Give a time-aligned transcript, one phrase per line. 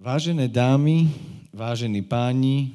[0.00, 1.12] Vážené dámy,
[1.52, 2.72] vážení páni,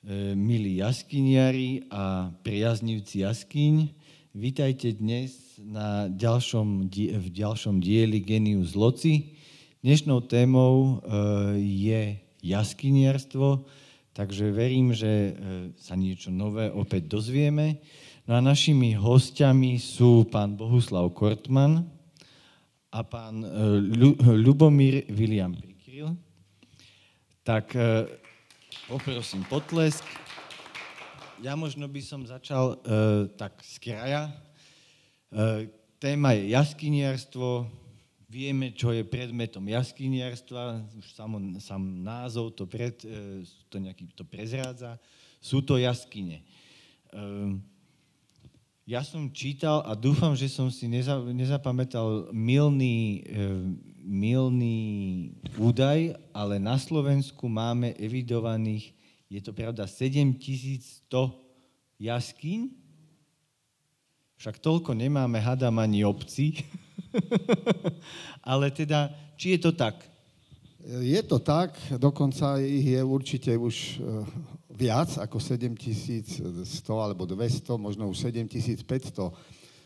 [0.00, 3.92] e, milí jaskyniari a priaznivci jaskyň,
[4.32, 9.36] vítajte dnes na ďalšom, v ďalšom dieli Genius Loci.
[9.84, 11.20] Dnešnou témou e,
[11.60, 13.68] je jaskyniarstvo,
[14.16, 15.32] takže verím, že e,
[15.76, 17.76] sa niečo nové opäť dozvieme.
[18.24, 21.84] No a našimi hostiami sú pán Bohuslav Kortman
[22.88, 23.44] a pán
[24.24, 26.16] Ľubomír William Prikryl
[27.44, 28.08] tak e,
[28.88, 30.00] poprosím potlesk.
[31.44, 34.32] Ja možno by som začal e, tak z kraja.
[35.28, 35.68] E,
[36.00, 37.68] téma je jaskyniarstvo.
[38.24, 40.80] Vieme, čo je predmetom jaskyniarstva.
[40.96, 42.96] Už sam, sam názov to, pred,
[43.68, 44.96] to, nejaký, to prezrádza.
[45.44, 46.40] Sú to jaskyne.
[48.88, 53.46] Ja som čítal a dúfam, že som si neza, nezapamätal milný e,
[54.02, 58.90] milný údaj, ale na Slovensku máme evidovaných,
[59.30, 61.06] je to pravda, 7100
[62.02, 62.68] jaskýň.
[64.36, 66.66] Však toľko nemáme, hadam ani obci.
[68.50, 70.02] ale teda, či je to tak?
[70.82, 74.26] Je to tak, dokonca ich je určite už e,
[74.74, 76.42] viac ako 7100
[76.90, 78.82] alebo 200, možno už 7500,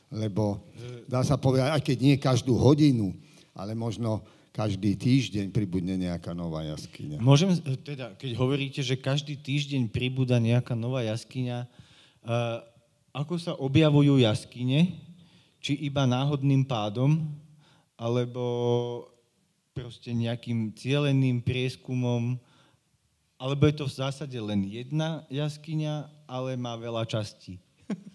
[0.08, 0.64] lebo
[1.04, 3.12] dá sa povedať, aj keď nie každú hodinu,
[3.56, 4.20] ale možno
[4.52, 7.20] každý týždeň pribudne nejaká nová jaskyňa.
[7.20, 12.60] Môžem, teda, keď hovoríte, že každý týždeň pribúda nejaká nová jaskyňa, uh,
[13.16, 14.96] ako sa objavujú jaskyne?
[15.60, 17.24] Či iba náhodným pádom,
[17.96, 18.44] alebo
[19.76, 22.40] proste nejakým cieleným prieskumom,
[23.36, 27.60] alebo je to v zásade len jedna jaskyňa, ale má veľa častí.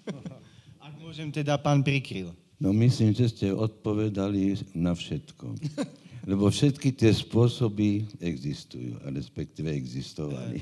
[0.86, 2.34] Ak môžem teda, pán Prikryl.
[2.62, 5.58] No myslím, že ste odpovedali na všetko.
[6.30, 10.62] Lebo všetky tie spôsoby existujú, a respektíve existovali.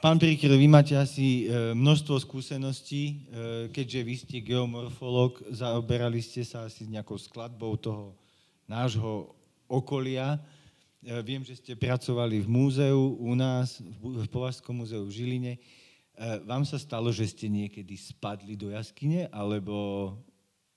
[0.00, 3.14] Pán Príkr, vy máte asi e, množstvo skúseností, e,
[3.68, 8.16] keďže vy ste geomorfológ, zaoberali ste sa asi nejakou skladbou toho
[8.64, 9.36] nášho
[9.68, 10.40] okolia.
[11.22, 15.54] Viem, že ste pracovali v múzeu u nás, v Považskom múzeu v Žiline.
[16.42, 20.10] Vám sa stalo, že ste niekedy spadli do jaskyne, alebo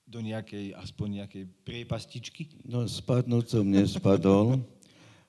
[0.10, 2.50] do nejakej, aspoň nejakej priepastičky?
[2.66, 4.58] No spadnúť som nespadol,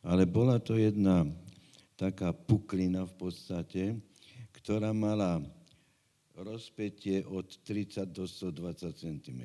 [0.01, 1.29] ale bola to jedna
[2.01, 4.01] taká puklina v podstate,
[4.57, 5.45] ktorá mala
[6.33, 9.43] rozpetie od 30 do 120 cm.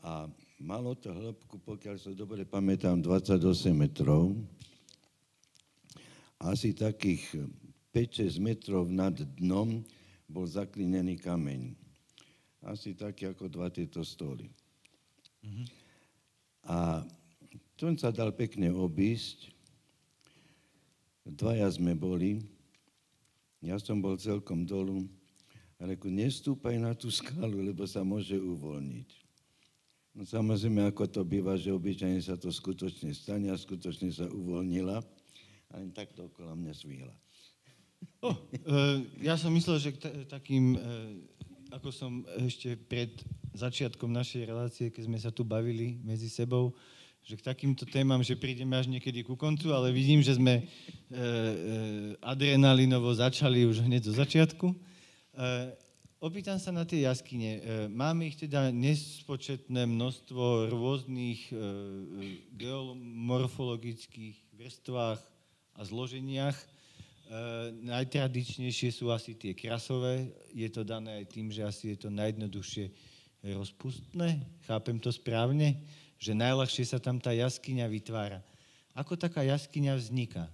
[0.00, 0.24] A
[0.56, 4.32] malo to hĺbku, pokiaľ sa dobre pamätám, 28 metrov.
[6.40, 7.36] Asi takých
[7.92, 9.84] 5-6 metrov nad dnom
[10.24, 11.85] bol zaklinený kameň
[12.66, 14.50] asi také ako dva tieto stoly.
[15.46, 15.66] Mm-hmm.
[16.66, 17.06] A
[17.78, 19.54] to sa dal pekne obísť.
[21.22, 22.42] Dvaja sme boli.
[23.62, 25.06] Ja som bol celkom dolu.
[25.78, 29.10] A reku, nestúpaj na tú skalu, lebo sa môže uvoľniť.
[30.16, 35.04] No samozrejme, ako to býva, že obyčajne sa to skutočne stane a skutočne sa uvoľnila.
[35.68, 37.12] A len takto okolo mňa svíhla.
[38.24, 41.12] Oh, uh, ja som myslel, že t- takým uh,
[41.76, 43.12] ako som ešte pred
[43.52, 46.72] začiatkom našej relácie, keď sme sa tu bavili medzi sebou,
[47.20, 50.64] že k takýmto témam, že prídeme až niekedy ku koncu, ale vidím, že sme e,
[50.64, 50.68] e,
[52.24, 54.72] adrenalinovo začali už hneď zo začiatku.
[54.72, 54.76] E,
[56.22, 57.50] opýtam sa na tie jaskyne.
[57.58, 57.60] E,
[57.92, 61.56] máme ich teda nespočetné množstvo rôznych e,
[62.56, 65.20] geomorfologických vrstvách
[65.76, 66.56] a zloženiach.
[67.26, 70.30] Uh, najtradičnejšie sú asi tie krasové.
[70.54, 72.86] Je to dané aj tým, že asi je to najjednoduchšie
[73.42, 74.46] rozpustné.
[74.66, 75.74] Chápem to správne?
[76.22, 78.40] Že najľahšie sa tam tá jaskyňa vytvára.
[78.96, 80.48] Ako taká jaskyňa vzniká?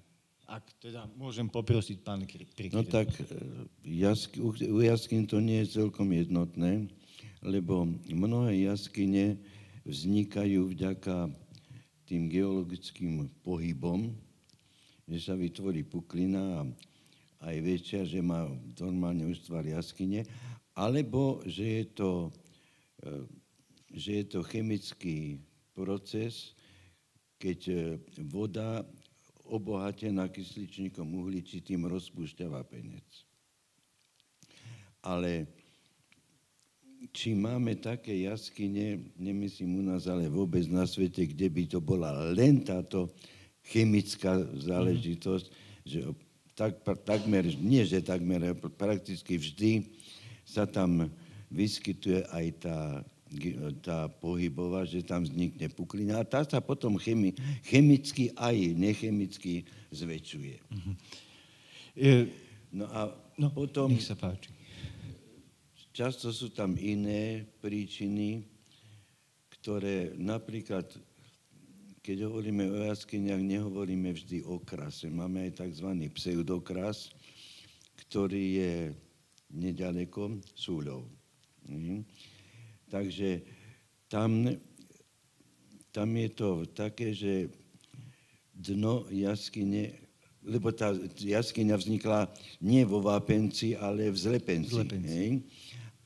[0.49, 2.75] Ak teda môžem poprosiť pán Prikryl.
[2.75, 3.25] No tak e,
[4.03, 6.91] jasky, u jaskyn to nie je celkom jednotné,
[7.41, 9.39] lebo mnohé jaskyne
[9.87, 11.31] vznikajú vďaka
[12.05, 14.13] tým geologickým pohybom,
[15.07, 16.63] že sa vytvorí puklina a
[17.43, 18.47] aj väčšia, že má
[18.79, 20.23] normálne už tvar jaskyne,
[20.79, 22.11] alebo že je to,
[23.03, 23.11] e,
[23.93, 25.43] že je to chemický
[25.75, 26.55] proces,
[27.43, 27.77] keď e,
[28.23, 28.87] voda
[29.51, 33.05] obohatená kysličníkom uhličitým rozpúšťa vápenec.
[35.03, 35.51] Ale
[37.11, 42.15] či máme také jaskyne, nemyslím u nás, ale vôbec na svete, kde by to bola
[42.31, 43.11] len táto
[43.67, 45.47] chemická záležitosť,
[45.87, 45.99] že
[46.55, 49.71] tak, takmer, nie že takmer, prakticky vždy
[50.45, 51.09] sa tam
[51.49, 52.79] vyskytuje aj tá
[53.81, 57.33] tá pohybová, že tam vznikne puklina a tá sa potom chemi,
[57.65, 60.57] chemicky aj nechemicky zväčšuje.
[60.69, 60.95] Uh-huh.
[62.73, 63.01] no a
[63.41, 63.89] no, potom...
[63.93, 64.53] Nech sa páči.
[65.93, 68.49] Často sú tam iné príčiny,
[69.61, 70.89] ktoré napríklad,
[72.03, 75.07] keď hovoríme o jaskyniach, nehovoríme vždy o krase.
[75.07, 75.87] Máme aj tzv.
[76.19, 77.15] pseudokras,
[77.95, 78.75] ktorý je
[79.55, 81.07] nedaleko súľov.
[81.71, 82.03] Mhm.
[82.91, 83.47] Takže
[84.11, 84.51] tam,
[85.95, 87.49] tam je to také, že
[88.51, 89.95] dno jaskyne,
[90.43, 90.91] lebo tá
[91.23, 92.29] jaskyňa vznikla
[92.59, 94.75] nie vo Vápenci, ale v Zlepenci.
[94.75, 95.07] Zlepenci.
[95.09, 95.31] Hej?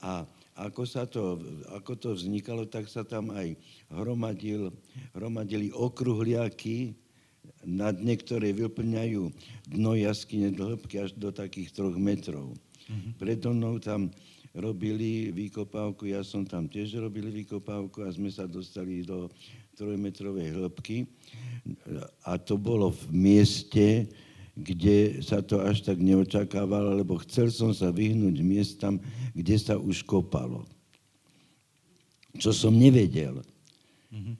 [0.04, 1.41] A ako, sa to,
[1.76, 3.55] ako to vznikalo, tak sa tam aj
[3.93, 4.73] hromadil,
[5.12, 6.97] hromadili okruhliaky,
[7.67, 9.23] na dne, ktoré vyplňajú
[9.75, 12.55] dno jaskyne do hĺbky až do takých troch metrov.
[12.87, 13.12] Mm-hmm.
[13.19, 14.14] Predo mnou tam
[14.56, 19.29] robili výkopávku, ja som tam tiež robil výkopávku a sme sa dostali do
[19.76, 21.05] trojmetrovej hĺbky
[22.25, 24.08] a to bolo v mieste,
[24.56, 28.97] kde sa to až tak neočakávalo, lebo chcel som sa vyhnúť miestam,
[29.37, 30.64] kde sa už kopalo.
[32.41, 33.44] Čo som nevedel.
[34.08, 34.37] Mm-hmm.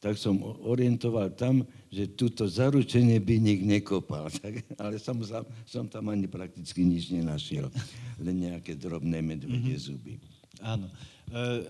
[0.00, 1.62] Tak som orientoval tam,
[1.92, 4.26] že túto zaručenie by nik nekopal.
[4.42, 5.22] Tak, ale som,
[5.68, 7.70] som tam ani prakticky nič nenašiel.
[8.18, 9.86] Len nejaké drobné medvedie mm-hmm.
[9.86, 10.18] zuby.
[10.58, 10.90] Áno.
[11.30, 11.62] E,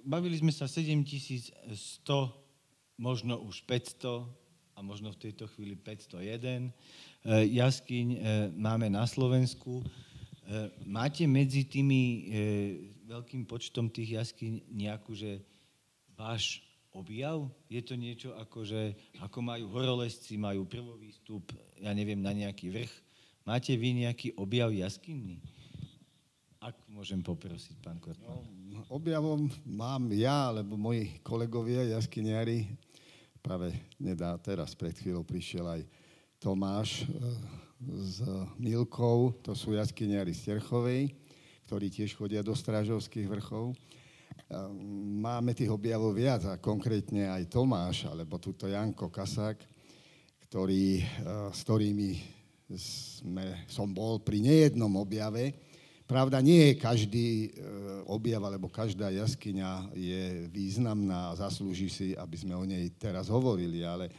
[0.00, 1.52] bavili sme sa 7100,
[2.96, 4.41] možno už 500
[4.82, 6.70] možno v tejto chvíli 501 e,
[7.54, 8.18] jaskyň e,
[8.58, 9.80] máme na Slovensku.
[9.80, 9.84] E,
[10.82, 12.28] máte medzi tými
[13.06, 15.40] veľkým počtom tých jaskyň nejakú, že
[16.18, 16.60] váš
[16.92, 17.48] objav?
[17.70, 22.68] Je to niečo ako, že ako majú horolezci, majú prvý stup, ja neviem, na nejaký
[22.68, 22.92] vrch.
[23.42, 25.42] Máte vy nejaký objav jaskinný?
[26.62, 28.46] Ak môžem poprosiť, pán Kortman.
[28.70, 32.70] No, objavom mám ja, alebo moji kolegovia jaskyniari.
[33.42, 35.82] Práve nedá, teraz pred chvíľou prišiel aj
[36.38, 37.18] Tomáš e,
[38.06, 38.22] s
[38.54, 41.10] Milkou, to sú jaskyniari z Terchovej,
[41.66, 43.74] ktorí tiež chodia do Strážovských vrchov.
[44.46, 49.58] Ehm, máme tých objavov viac a konkrétne aj Tomáš, alebo tuto Janko Kasák,
[50.46, 52.10] ktorý, eh, s ktorými
[52.78, 55.50] sme, som bol pri nejednom objave.
[56.12, 57.50] Pravda, nie každý eh,
[58.04, 63.80] objav, alebo každá jaskyňa je významná a zaslúži si, aby sme o nej teraz hovorili,
[63.80, 64.12] ale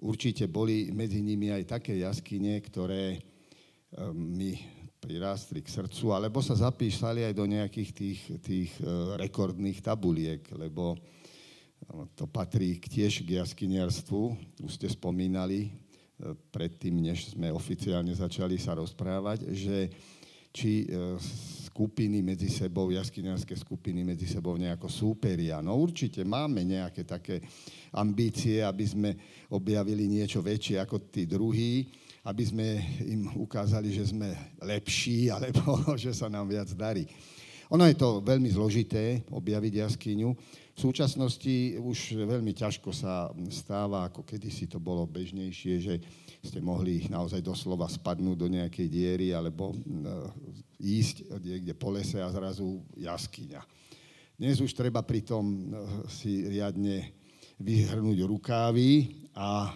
[0.00, 4.50] určite boli medzi nimi aj také jaskyne, ktoré ehm, my
[4.96, 10.96] prirástli k srdcu, alebo sa zapísali aj do nejakých tých, tých e, rekordných tabuliek, lebo
[12.12, 14.22] to patrí tiež k jaskyniarstvu.
[14.60, 15.72] Už ste spomínali
[16.52, 19.88] predtým, než sme oficiálne začali sa rozprávať, že
[20.50, 21.16] či e,
[21.70, 25.62] skupiny medzi sebou, jaskyniarské skupiny medzi sebou nejako súperia.
[25.62, 27.40] No určite máme nejaké také
[27.94, 29.10] ambície, aby sme
[29.54, 31.86] objavili niečo väčšie ako tí druhí,
[32.26, 32.66] aby sme
[33.06, 37.06] im ukázali, že sme lepší, alebo že sa nám viac darí.
[37.70, 40.28] Ono je to veľmi zložité objaviť jaskyňu.
[40.74, 45.94] V súčasnosti už veľmi ťažko sa stáva, ako kedysi to bolo bežnejšie, že
[46.40, 49.76] ste mohli naozaj doslova spadnúť do nejakej diery alebo e,
[50.80, 53.60] ísť niekde po lese a zrazu jaskyňa.
[54.40, 55.56] Dnes už treba pritom e,
[56.08, 57.12] si riadne
[57.60, 59.68] vyhrnúť rukávy a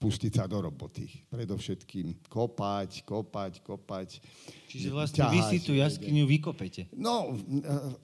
[0.00, 1.04] pustiť sa do roboty.
[1.28, 4.08] Predovšetkým kopať, kopať, kopať.
[4.72, 6.88] Čiže vlastne ťahať, vy si tú jaskyňu vykopete.
[6.96, 7.36] No,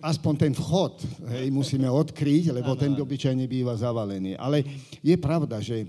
[0.04, 1.00] aspoň ten vchod
[1.32, 4.36] hej, musíme odkryť, lebo ten obyčajne býva zavalený.
[4.36, 4.60] Ale
[5.00, 5.88] je pravda, že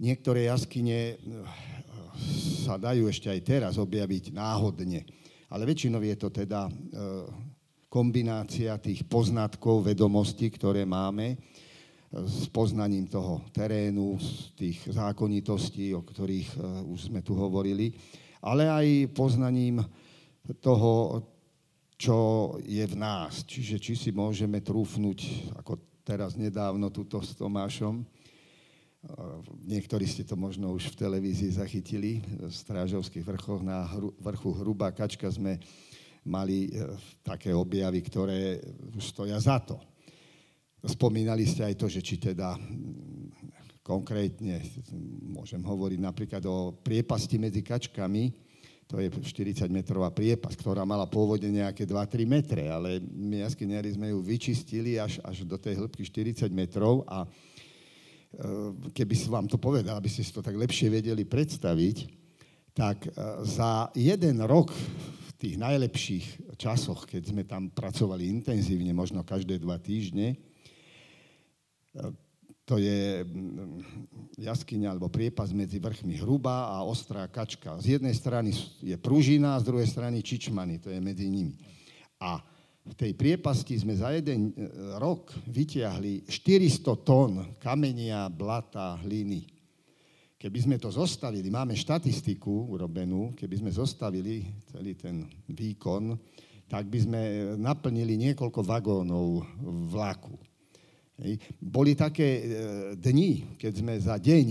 [0.00, 1.16] niektoré jaskyne eh,
[2.64, 5.04] sa dajú ešte aj teraz objaviť náhodne.
[5.46, 6.72] Ale väčšinou je to teda eh,
[7.86, 11.38] kombinácia tých poznatkov, vedomostí, ktoré máme
[12.12, 16.50] s poznaním toho terénu, z tých zákonitostí, o ktorých
[16.86, 17.92] už sme tu hovorili,
[18.46, 19.82] ale aj poznaním
[20.62, 21.22] toho,
[21.96, 22.18] čo
[22.62, 23.42] je v nás.
[23.42, 25.18] Čiže či si môžeme trúfnuť,
[25.58, 28.04] ako teraz nedávno tuto s Tomášom,
[29.66, 33.86] niektorí ste to možno už v televízii zachytili, v Strážovských vrchoch na
[34.18, 35.58] vrchu Hrubá kačka sme
[36.26, 36.90] mali e,
[37.22, 38.58] také objavy, ktoré
[38.98, 39.78] už stoja za to.
[40.86, 44.58] Spomínali ste aj to, že či teda mm, konkrétne,
[45.30, 48.46] môžem hovoriť napríklad o priepasti medzi kačkami,
[48.86, 54.14] to je 40 metrová priepas, ktorá mala pôvodne nejaké 2-3 metre, ale my jaskyniari sme
[54.14, 57.26] ju vyčistili až, až do tej hĺbky 40 metrov a
[58.92, 61.96] keby som vám to povedal, aby ste si to tak lepšie vedeli predstaviť,
[62.76, 63.10] tak e,
[63.48, 69.80] za jeden rok v tých najlepších časoch, keď sme tam pracovali intenzívne, možno každé dva
[69.80, 70.36] týždne,
[72.66, 73.78] to je mm,
[74.42, 77.78] jaskyňa alebo priepas medzi vrchmi Hrubá a Ostrá Kačka.
[77.78, 78.50] Z jednej strany
[78.82, 81.54] je Pružina, z druhej strany Čičmany, to je medzi nimi.
[82.18, 82.42] A
[82.86, 84.70] v tej priepasti sme za jeden e,
[85.02, 89.42] rok vytiahli 400 tón kamenia, blata, hliny.
[90.38, 96.14] Keby sme to zostavili, máme štatistiku urobenú, keby sme zostavili celý ten výkon,
[96.70, 97.22] tak by sme
[97.58, 99.42] naplnili niekoľko vagónov
[99.90, 100.38] vlaku.
[101.58, 102.42] Boli také e,
[102.94, 104.46] dni, keď sme za deň,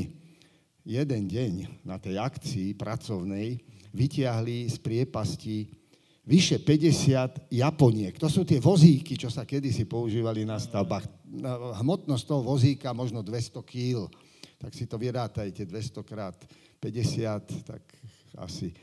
[0.83, 1.53] jeden deň
[1.87, 3.61] na tej akcii pracovnej
[3.95, 5.84] vytiahli z priepasti
[6.25, 8.17] vyše 50 Japoniek.
[8.17, 11.05] To sú tie vozíky, čo sa kedysi používali na stavbách.
[11.79, 14.09] Hmotnosť toho vozíka možno 200 kg.
[14.57, 16.35] Tak si to vyrátajte 200 krát
[16.81, 17.81] 50, tak
[18.41, 18.73] asi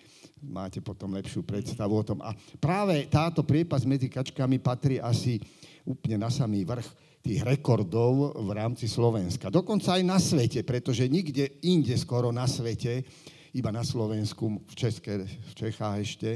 [0.43, 2.19] máte potom lepšiu predstavu o tom.
[2.23, 5.43] A práve táto priepas medzi kačkami patrí asi
[5.83, 6.89] úplne na samý vrch
[7.23, 9.51] tých rekordov v rámci Slovenska.
[9.51, 13.07] Dokonca aj na svete, pretože nikde inde skoro na svete,
[13.55, 16.31] iba na Slovensku, v, České, v Čechách ešte,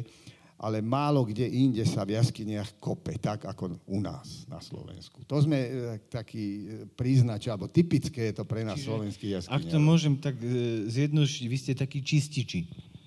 [0.57, 5.21] ale málo kde inde sa v jaskyniach kope, tak ako u nás na Slovensku.
[5.29, 5.71] To sme e,
[6.09, 6.63] taký e,
[6.97, 9.53] príznač, alebo typické je to pre nás slovenský jaskyniach.
[9.53, 12.61] Ak to môžem tak e, zjednodušiť, vy ste takí čističi.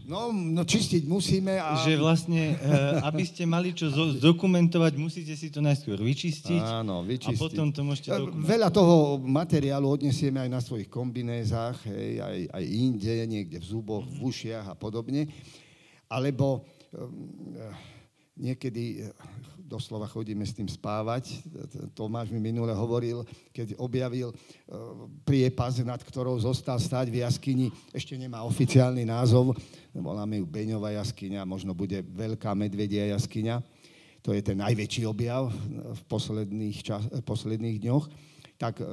[0.09, 1.85] No, no čistiť musíme a...
[1.85, 6.81] Že vlastne, uh, aby ste mali čo zdokumentovať, musíte si to najskôr vyčistiť.
[6.81, 7.37] Áno, vyčistiť.
[7.37, 8.49] A potom to môžete dokumentovať.
[8.49, 14.01] Veľa toho materiálu odnesieme aj na svojich kombinézach, hej, aj, aj inde, niekde v zuboch,
[14.09, 15.29] v ušiach a podobne.
[16.09, 16.65] Alebo
[18.39, 19.11] niekedy
[19.69, 21.45] doslova chodíme s tým spávať.
[21.93, 23.21] Tomáš mi minule hovoril,
[23.53, 24.35] keď objavil e,
[25.21, 29.53] priepas, nad ktorou zostal stať v jaskyni, ešte nemá oficiálny názov,
[29.93, 33.61] voláme ju Beňová jaskyňa, možno bude Veľká medvedia jaskyňa.
[34.25, 35.53] To je ten najväčší objav
[35.95, 38.05] v posledných, čas, posledných dňoch.
[38.59, 38.83] Tak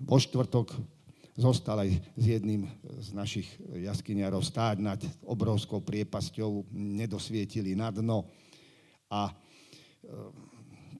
[0.00, 0.72] vo štvrtok
[1.36, 2.68] zostal aj s jedným
[3.00, 8.28] z našich jaskyniarov stáť nad obrovskou priepasťou, nedosvietili na dno
[9.08, 9.32] a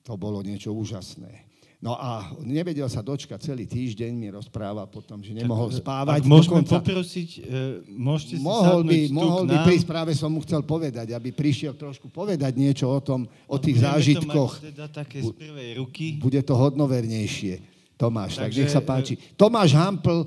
[0.03, 1.53] to bolo niečo úžasné.
[1.83, 6.23] No a nevedel sa dočkať celý týždeň, mi rozprával potom, že nemohol tak, spávať.
[6.23, 10.39] Ak môžeme dokonca, poprosiť, e, môžete si mohol by, mohol by prísť, práve som mu
[10.47, 14.63] chcel povedať, aby prišiel trošku povedať niečo o tom, o tých zážitkoch.
[14.63, 16.23] To teda také z prvej ruky.
[16.23, 17.72] Bude to hodnovernejšie.
[18.03, 19.15] Tomáš, Takže, tak nech sa páči.
[19.39, 20.27] Tomáš Hampl,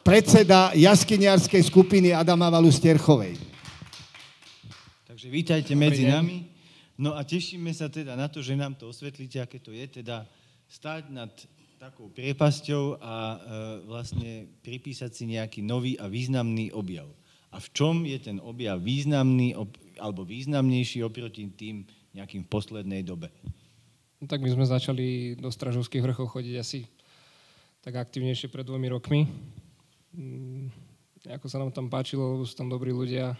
[0.00, 3.36] predseda jaskyniarskej skupiny Adama Valu Sterchovej.
[5.04, 6.48] Takže vítajte medzi nami.
[6.96, 10.24] No a tešíme sa teda na to, že nám to osvetlíte, aké to je teda
[10.64, 11.28] stáť nad
[11.76, 13.36] takou priepasťou a e,
[13.84, 17.12] vlastne pripísať si nejaký nový a významný objav.
[17.52, 19.68] A v čom je ten objav významný ob,
[20.00, 21.84] alebo významnejší oproti tým
[22.16, 23.28] nejakým v poslednej dobe?
[24.24, 26.88] No, tak my sme začali do Stražovských vrchov chodiť asi
[27.84, 29.28] tak aktivnejšie pred dvomi rokmi.
[30.16, 30.72] Mm,
[31.28, 33.36] ako sa nám tam páčilo, sú tam dobrí ľudia,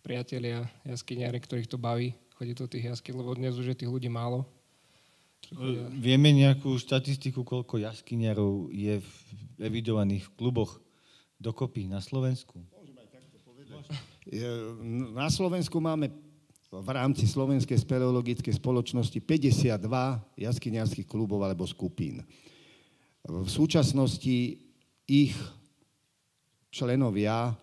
[0.00, 4.08] priatelia, jaskyniari, ktorých to baví chodiť do tých jaskyň, lebo dnes už je tých ľudí
[4.08, 4.48] málo.
[5.52, 5.92] Chodia...
[5.92, 9.10] Vieme nejakú štatistiku, koľko jaskyniarov je v,
[9.60, 10.80] evidovaných v kluboch
[11.36, 12.64] dokopy na Slovensku?
[15.12, 16.27] Na Slovensku máme
[16.68, 19.80] v rámci Slovenskej speleologickej spoločnosti 52
[20.36, 22.20] jaskyniarských klubov alebo skupín.
[23.24, 24.60] V súčasnosti
[25.08, 25.32] ich
[26.68, 27.56] členovia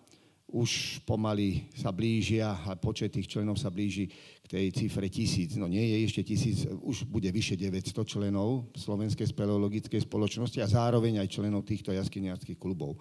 [0.49, 4.09] už pomaly sa blížia a počet tých členov sa blíži
[4.41, 5.53] k tej cifre tisíc.
[5.53, 11.21] No nie je ešte tisíc, už bude vyše 900 členov Slovenskej speleologickej spoločnosti a zároveň
[11.21, 12.97] aj členov týchto jaskyniarských klubov.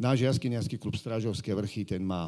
[0.00, 2.26] Náš jaskyniarský klub Strážovské vrchy, ten má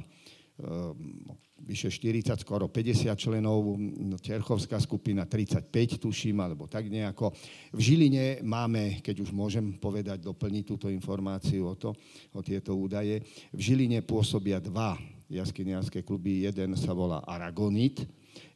[0.60, 1.24] Ehm,
[1.62, 3.78] vyše 40, skoro 50 členov,
[4.18, 7.30] Čerchovská skupina 35, tuším, alebo tak nejako.
[7.72, 11.94] V Žiline máme, keď už môžem povedať, doplniť túto informáciu o, to,
[12.34, 13.22] o tieto údaje,
[13.54, 14.98] v Žiline pôsobia dva
[15.30, 18.04] jaskyniarské kluby, jeden sa volá Aragonit,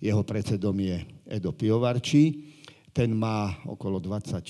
[0.02, 2.52] jeho predsedom je Edo Piovarči,
[2.96, 4.40] ten má okolo 24,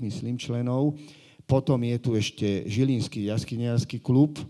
[0.00, 0.96] myslím, členov.
[1.44, 4.40] Potom je tu ešte Žilinský jaskyniarský klub,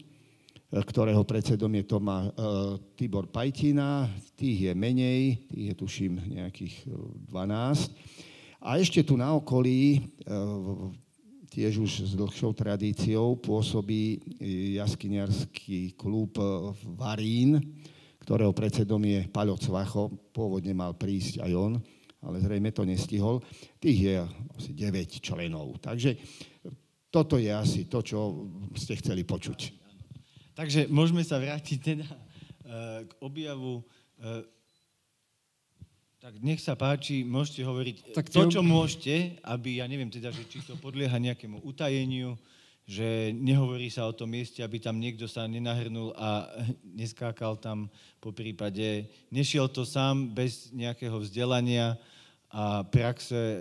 [0.71, 4.07] ktorého predsedom je Toma, uh, Tibor Pajtina,
[4.39, 6.87] tých je menej, tých je tuším nejakých
[7.27, 7.35] 12.
[7.35, 7.95] E,
[8.63, 10.05] A ešte tu na okolí,
[11.51, 14.21] tiež už s dlhšou tradíciou, pôsobí
[14.77, 16.37] jaskyniarský klub
[16.95, 17.59] Varín,
[18.21, 21.73] ktorého predsedom je Paľo Cvacho, pôvodne mal prísť aj on,
[22.21, 23.41] ale zrejme to nestihol.
[23.81, 24.15] Tých je
[24.55, 25.81] asi 9 členov.
[25.81, 26.21] Takže
[27.11, 28.47] toto je asi to, čo
[28.77, 29.80] ste chceli počuť.
[30.61, 33.81] Takže môžeme sa vrátiť teda eh, k objavu
[34.21, 34.45] E,
[36.21, 40.45] tak nech sa páči, môžete hovoriť Tak to, čo môžete, aby, ja neviem teda, že
[40.45, 42.37] či to podlieha nejakému utajeniu,
[42.85, 46.53] že nehovorí sa o tom mieste, aby tam niekto sa nenahrnul a
[46.85, 47.89] neskákal tam
[48.21, 49.09] po prípade.
[49.33, 51.97] Nešiel to sám bez nejakého vzdelania
[52.51, 53.59] a praxe e,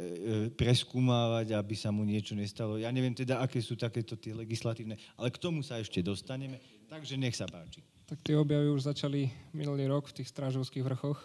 [0.52, 2.76] preskúmávať, aby sa mu niečo nestalo.
[2.76, 6.60] Ja neviem teda, aké sú takéto tie legislatívne, ale k tomu sa ešte dostaneme,
[6.90, 7.86] takže nech sa páči.
[8.10, 11.22] Tak tie objavy už začali minulý rok v tých strážovských vrchoch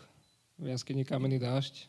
[0.60, 1.88] v jaskyni Kamenný dážď.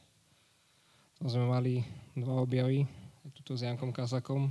[1.20, 1.84] Tam sme mali
[2.16, 2.88] dva objavy,
[3.36, 4.50] tuto s Jankom Kasakom,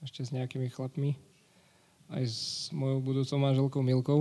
[0.00, 1.18] ešte s nejakými chlapmi,
[2.14, 4.20] aj s mojou budúcou manželkou Milkou,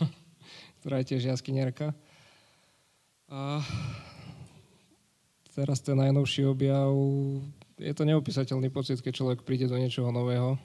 [0.80, 1.92] ktorá je tiež jaskyniarka.
[3.30, 3.60] A
[5.52, 6.90] teraz ten najnovší objav,
[7.76, 10.56] je to neopísateľný pocit, keď človek príde do niečoho nového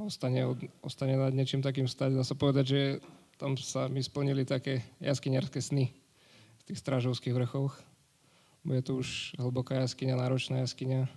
[0.00, 2.16] ostane, od, ostane nad niečím takým stať.
[2.16, 2.80] Dá sa povedať, že
[3.40, 7.72] tam sa mi splnili také jaskyniarské sny v tých strážovských vrchoch.
[8.66, 11.08] Bude to už hlboká jaskyňa, náročná jaskyňa.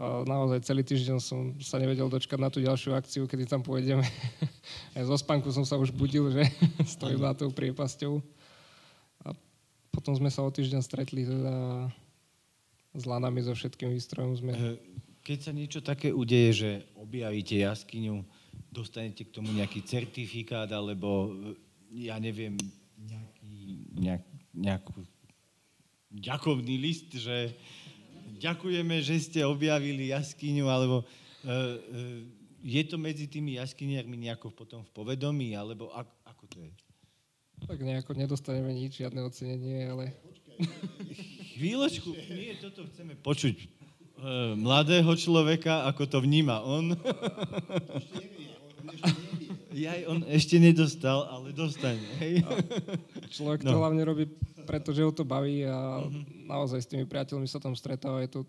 [0.00, 4.06] A naozaj celý týždeň som sa nevedel dočkať na tú ďalšiu akciu, kedy tam pôjdeme.
[4.96, 6.46] Aj zo spánku som sa už budil, že
[6.96, 8.22] stojím na tou priepasťou.
[9.26, 9.36] A
[9.92, 11.86] potom sme sa o týždeň stretli teda
[12.94, 14.78] s lanami, so všetkým výstrojom sme E,
[15.20, 18.24] Keď sa niečo také udeje, že objavíte jaskyňu,
[18.72, 22.56] dostanete k tomu nejaký certifikát, alebo e, ja neviem,
[22.96, 23.56] nejaký,
[24.00, 24.24] nejak,
[24.54, 24.96] nejakú
[26.10, 27.52] ďakovný list, že
[28.40, 31.54] ďakujeme, že ste objavili jaskyňu, alebo e, e,
[32.60, 36.72] je to medzi tými jaskyniarmi nejako potom v povedomí, alebo ako, ako to je?
[37.60, 40.16] tak nejako nedostaneme nič, žiadne ocenenie, ale
[41.56, 43.79] Chvíľočku, nie, toto chceme počuť
[44.56, 46.92] mladého človeka, ako to vníma on.
[49.70, 52.02] Jaj, on ešte nedostal, ale dostane.
[52.18, 52.42] Hej?
[53.30, 53.72] Človek No.
[53.72, 54.26] to hlavne robí,
[54.66, 56.04] pretože ho to baví a
[56.44, 58.20] naozaj s tými priateľmi sa tam stretáva.
[58.20, 58.40] Je to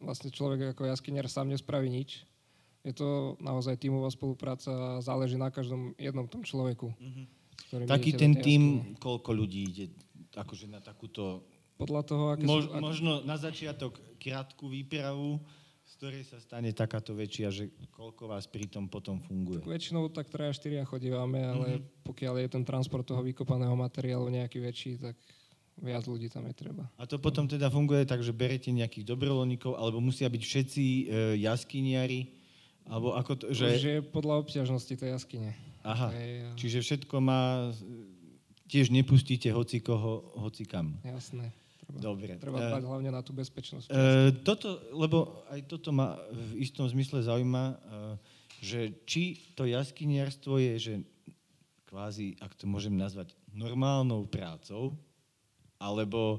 [0.00, 2.24] vlastne človek ako jaskyniar sám nespraví nič.
[2.80, 6.96] Je to naozaj tímová spolupráca a záleží na každom jednom tom človeku.
[7.68, 9.86] ktorým Taký ten tým, koľko ľudí ide
[10.32, 11.44] akože na takúto,
[11.80, 12.70] Podľa toho, aké mož, sú...
[12.70, 15.40] ak- možno na začiatok krátku výpravu,
[15.82, 19.60] z ktorej sa stane takáto väčšia, že koľko vás pri tom potom funguje.
[19.60, 22.04] Väčšinou tak traja, štyria chodívame, ale Mhm.
[22.04, 25.16] pokiaľ je ten transport toho vykopaného materiálu nejaký väčší, tak
[25.76, 26.84] viac ľudí tam je treba.
[26.94, 31.02] A to potom teda funguje tak, že berete nejakých dobrovoľníkov, alebo musia byť všetci e,
[31.40, 32.28] jaskyniari,
[32.84, 33.66] alebo ako to, Že...
[33.70, 35.50] Už je podľa obťažnosti tej jaskyne.
[35.80, 37.72] Aha, Hej, a- čiže všetko má...
[38.70, 40.94] Tiež nepustíte hoci koho, hoci kam.
[41.02, 41.50] Jasné.
[41.90, 42.38] Treba, Dobre.
[42.38, 43.90] treba dbať hlavne na tú bezpečnosť.
[43.90, 43.94] E,
[44.46, 47.74] toto, lebo aj toto ma v istom zmysle zaujíma, e,
[48.62, 50.94] že či to jaskyniarstvo je, že
[51.90, 54.94] kvázi, ak to môžem nazvať, normálnou prácou,
[55.82, 56.38] alebo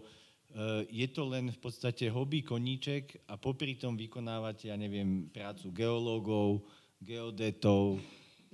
[0.91, 6.67] je to len v podstate hobby koníček a popri tom vykonávate, ja neviem, prácu geológov,
[6.99, 8.03] geodetov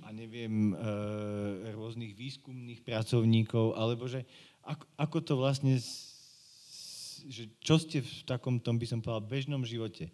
[0.06, 0.78] a neviem,
[1.74, 4.22] rôznych výskumných pracovníkov, alebo že
[4.62, 5.74] ako, ako to vlastne
[7.26, 10.12] že čo ste v takom tom, by som povedal, bežnom živote?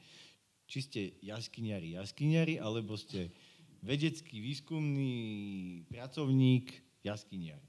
[0.65, 3.29] Či ste jaskyniari, jaskyniari, alebo ste
[3.85, 5.13] vedecký, výskumný
[5.93, 6.73] pracovník,
[7.05, 7.61] jaskyniar.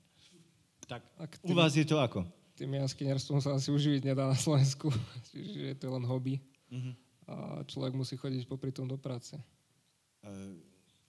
[0.88, 2.24] Tak Ak u tým- vás je to ako?
[2.56, 4.88] Tým jaskyniarstvom sa asi uživiť nedá na Slovensku,
[5.34, 6.40] čiže je to len hobby.
[6.72, 6.92] Mhm.
[7.26, 9.34] A človek musí chodiť popri tom do práce.
[9.34, 9.44] E,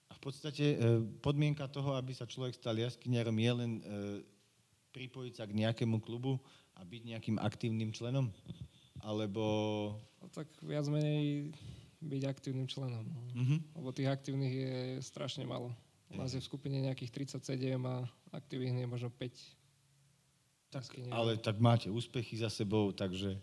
[0.09, 0.77] A v podstate e,
[1.21, 3.81] podmienka toho, aby sa človek stal jaskyniarom, je len e,
[4.97, 6.41] pripojiť sa k nejakému klubu
[6.77, 8.29] a byť nejakým aktívnym členom?
[9.01, 9.43] Alebo...
[10.21, 11.49] A tak viac menej
[12.01, 13.05] byť aktívnym členom.
[13.05, 13.21] no.
[13.33, 13.57] Mhm.
[13.81, 15.73] Lebo tých aktívnych je strašne málo.
[16.07, 19.57] U nás je v skupine nejakých 37 a aktívnych je možno 5.
[20.67, 20.83] Tak,
[21.15, 23.39] ale tak máte úspechy za sebou, takže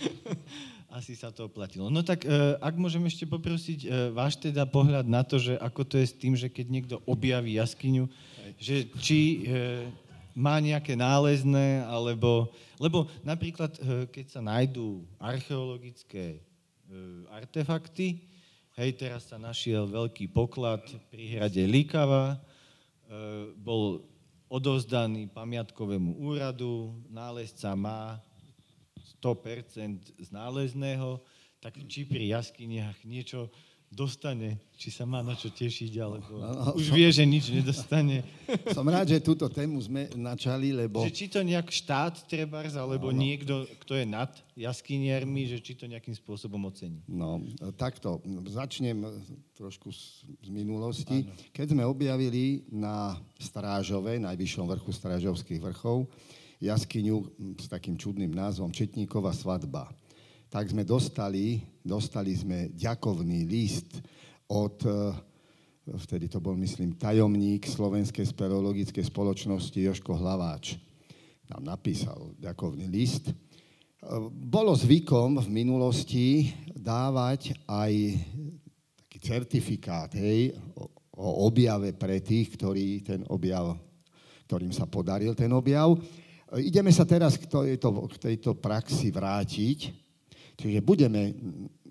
[0.96, 1.92] asi sa to oplatilo.
[1.92, 5.84] No tak, e, ak môžem ešte poprosiť e, váš teda pohľad na to, že ako
[5.84, 8.08] to je s tým, že keď niekto objaví jaskyňu,
[8.56, 9.92] že či e,
[10.38, 12.46] má nejaké nálezné, alebo...
[12.78, 16.40] Lebo napríklad, e, keď sa nájdú archeologické e,
[17.34, 18.22] artefakty,
[18.78, 22.38] hej, teraz sa našiel veľký poklad pri hrade Likava, e,
[23.58, 24.06] bol
[24.46, 28.22] odovzdaný pamiatkovému úradu, nálezca má
[29.18, 31.18] 100% z nálezného,
[31.58, 33.50] tak či pri jaskyniach niečo
[33.88, 37.48] dostane, či sa má na čo tešiť, alebo No, no, už som- vie, že nič
[37.50, 38.22] nedostane.
[38.76, 41.02] Som rád, že túto tému sme načali, lebo...
[41.04, 45.88] Že či to nejak štát trebárs, alebo niekto, kto je nad jaskyniarmi, že či to
[45.88, 47.00] nejakým spôsobom ocení.
[47.08, 47.40] No,
[47.76, 49.02] takto, začnem
[49.56, 51.26] trošku z, z minulosti.
[51.52, 56.06] Keď sme objavili na Strážove, najvyššom vrchu Strážovských vrchov,
[56.58, 57.16] jaskyňu
[57.58, 59.90] s takým čudným názvom Četníková svadba,
[60.48, 64.00] tak sme dostali, dostali sme ďakovný list
[64.48, 65.12] od, eh,
[65.96, 70.80] vtedy to bol, myslím, tajomník Slovenskej speleologickej spoločnosti Joško Hlaváč.
[71.48, 73.32] Nám napísal ďakovný list.
[74.30, 77.92] Bolo zvykom v minulosti dávať aj
[78.94, 80.86] taký certifikát hej, o,
[81.48, 83.74] objave pre tých, ktorí ten objav,
[84.46, 85.98] ktorým sa podaril ten objav.
[86.56, 90.07] Ideme sa teraz k tejto, k tejto praxi vrátiť.
[90.58, 91.38] Čiže budeme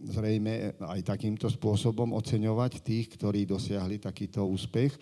[0.06, 4.94] zrejme aj takýmto spôsobom oceňovať tých, ktorí dosiahli takýto úspech.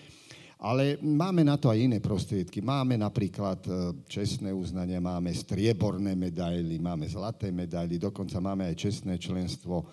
[0.56, 2.64] Ale máme na to aj iné prostriedky.
[2.64, 3.72] Máme napríklad e,
[4.08, 9.86] čestné uznania, máme strieborné medaily, máme zlaté medaily, dokonca máme aj čestné členstvo e,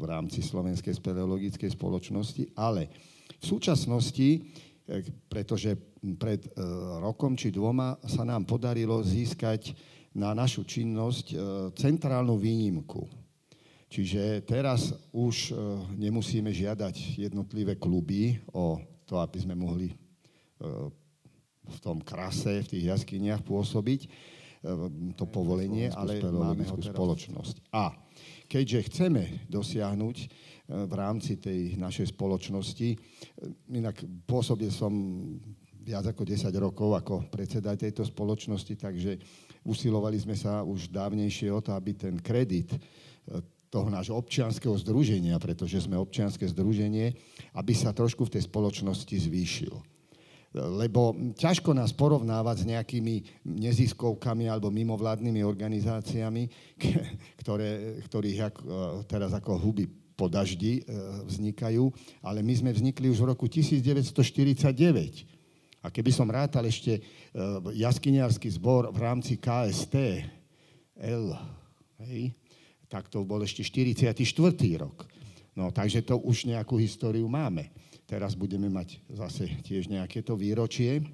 [0.00, 2.56] v rámci Slovenskej speleologickej spoločnosti.
[2.56, 2.88] Ale
[3.36, 5.76] v súčasnosti, e, pretože
[6.16, 6.48] pred
[7.04, 9.76] rokom či dvoma sa nám podarilo získať
[10.14, 11.34] na našu činnosť
[11.74, 13.06] centrálnu výnimku.
[13.90, 15.54] Čiže teraz už
[15.94, 19.90] nemusíme žiadať jednotlivé kluby o to, aby sme mohli
[21.64, 24.00] v tom krase, v tých jaskyniach pôsobiť
[25.14, 27.68] to povolenie, ale máme ho spoločnosť.
[27.76, 27.92] A
[28.48, 30.16] keďže chceme dosiahnuť
[30.64, 32.96] v rámci tej našej spoločnosti,
[33.76, 34.90] inak pôsobil som
[35.84, 39.20] viac ako 10 rokov ako predseda tejto spoločnosti, takže
[39.64, 42.70] usilovali sme sa už dávnejšie o to, aby ten kredit
[43.72, 47.10] toho nášho občianského združenia, pretože sme občianske združenie,
[47.58, 49.74] aby sa trošku v tej spoločnosti zvýšil.
[50.54, 56.46] Lebo ťažko nás porovnávať s nejakými neziskovkami alebo mimovládnymi organizáciami,
[57.42, 58.62] ktoré, ktorých
[59.10, 60.86] teraz ako huby po daždi
[61.26, 61.90] vznikajú,
[62.22, 65.33] ale my sme vznikli už v roku 1949.
[65.84, 67.04] A keby som rátal ešte
[67.76, 70.24] jaskyniarský zbor v rámci KST,
[71.04, 71.36] L,
[72.08, 72.32] hej,
[72.88, 74.16] tak to bol ešte 44.
[74.80, 75.04] rok.
[75.52, 77.68] No, takže to už nejakú históriu máme.
[78.08, 81.04] Teraz budeme mať zase tiež nejaké to výročie.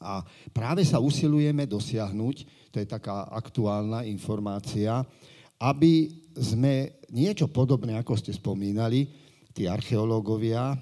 [0.00, 2.36] A práve sa usilujeme dosiahnuť,
[2.72, 5.04] to je taká aktuálna informácia,
[5.56, 9.08] aby sme niečo podobné, ako ste spomínali,
[9.56, 10.76] tí archeológovia,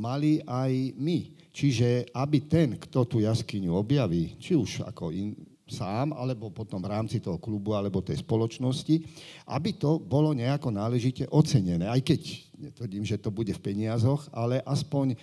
[0.00, 1.43] mali aj my.
[1.54, 6.92] Čiže aby ten, kto tú jaskyňu objaví, či už ako in, sám, alebo potom v
[6.92, 9.00] rámci toho klubu, alebo tej spoločnosti,
[9.48, 11.88] aby to bolo nejako náležite ocenené.
[11.88, 12.20] Aj keď
[12.58, 15.16] netvrdím, že to bude v peniazoch, ale aspoň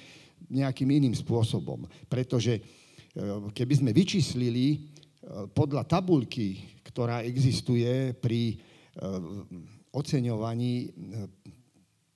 [0.49, 1.85] nejakým iným spôsobom.
[2.09, 2.57] Pretože
[3.53, 4.89] keby sme vyčíslili
[5.53, 8.57] podľa tabulky, ktorá existuje pri
[9.93, 10.89] oceňovaní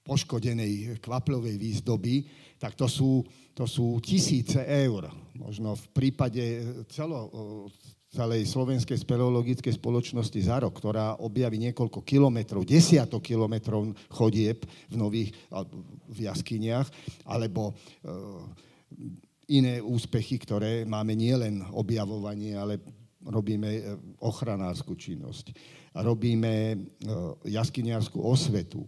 [0.02, 2.26] poškodenej kvaplovej výzdoby,
[2.58, 3.22] tak to sú,
[3.56, 5.08] to sú tisíce eur.
[5.40, 6.44] Možno v prípade
[6.92, 7.32] celo,
[8.12, 15.30] celej slovenskej speleologickej spoločnosti za rok, ktorá objaví niekoľko kilometrov, desiatok kilometrov chodieb v nových
[16.12, 16.88] v jaskyniach,
[17.28, 17.76] alebo
[19.52, 22.80] iné úspechy, ktoré máme nielen objavovanie, ale
[23.24, 25.56] robíme ochranárskú činnosť.
[25.96, 26.76] Robíme
[27.48, 28.84] jaskyniarskú osvetu.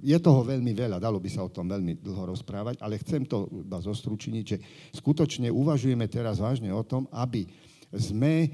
[0.00, 3.44] Je toho veľmi veľa, dalo by sa o tom veľmi dlho rozprávať, ale chcem to
[3.52, 4.58] iba zostručiniť, že
[4.96, 7.44] skutočne uvažujeme teraz vážne o tom, aby
[7.92, 8.48] sme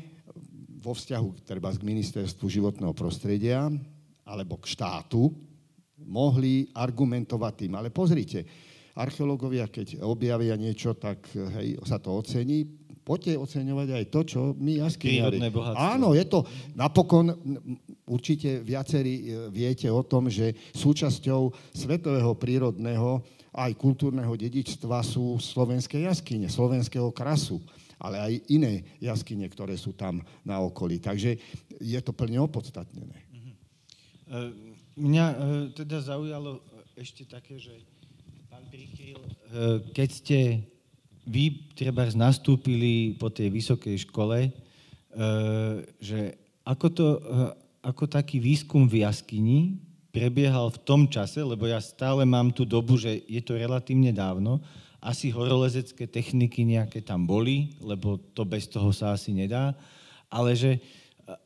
[0.82, 3.70] vo vzťahu treba k ministerstvu životného prostredia
[4.26, 5.30] alebo k štátu
[6.02, 7.72] mohli argumentovať tým.
[7.78, 8.42] Ale pozrite,
[8.98, 12.66] archeológovia, keď objavia niečo, tak hej, sa to ocení.
[13.02, 15.42] Poďte oceňovať aj to, čo my jaskyniari.
[15.74, 16.46] Áno, je to
[16.78, 17.34] napokon,
[18.06, 23.18] určite viacerí viete o tom, že súčasťou svetového prírodného
[23.52, 27.58] aj kultúrneho dedičstva sú slovenské jaskyne, slovenského krasu
[28.02, 30.98] ale aj iné jaskyne, ktoré sú tam na okolí.
[30.98, 31.38] Takže
[31.78, 33.14] je to plne opodstatnené.
[34.98, 35.26] Mňa
[35.78, 36.58] teda zaujalo
[36.98, 37.70] ešte také, že
[38.50, 39.22] pán Prikryl,
[39.94, 40.38] keď ste
[41.26, 44.50] vy treba nastúpili po tej vysokej škole,
[46.02, 46.35] že
[46.66, 47.06] ako, to,
[47.82, 49.78] ako taký výskum v jaskyni
[50.12, 54.61] prebiehal v tom čase, lebo ja stále mám tú dobu, že je to relatívne dávno,
[55.02, 59.74] asi horolezecké techniky nejaké tam boli, lebo to bez toho sa asi nedá,
[60.30, 60.78] ale že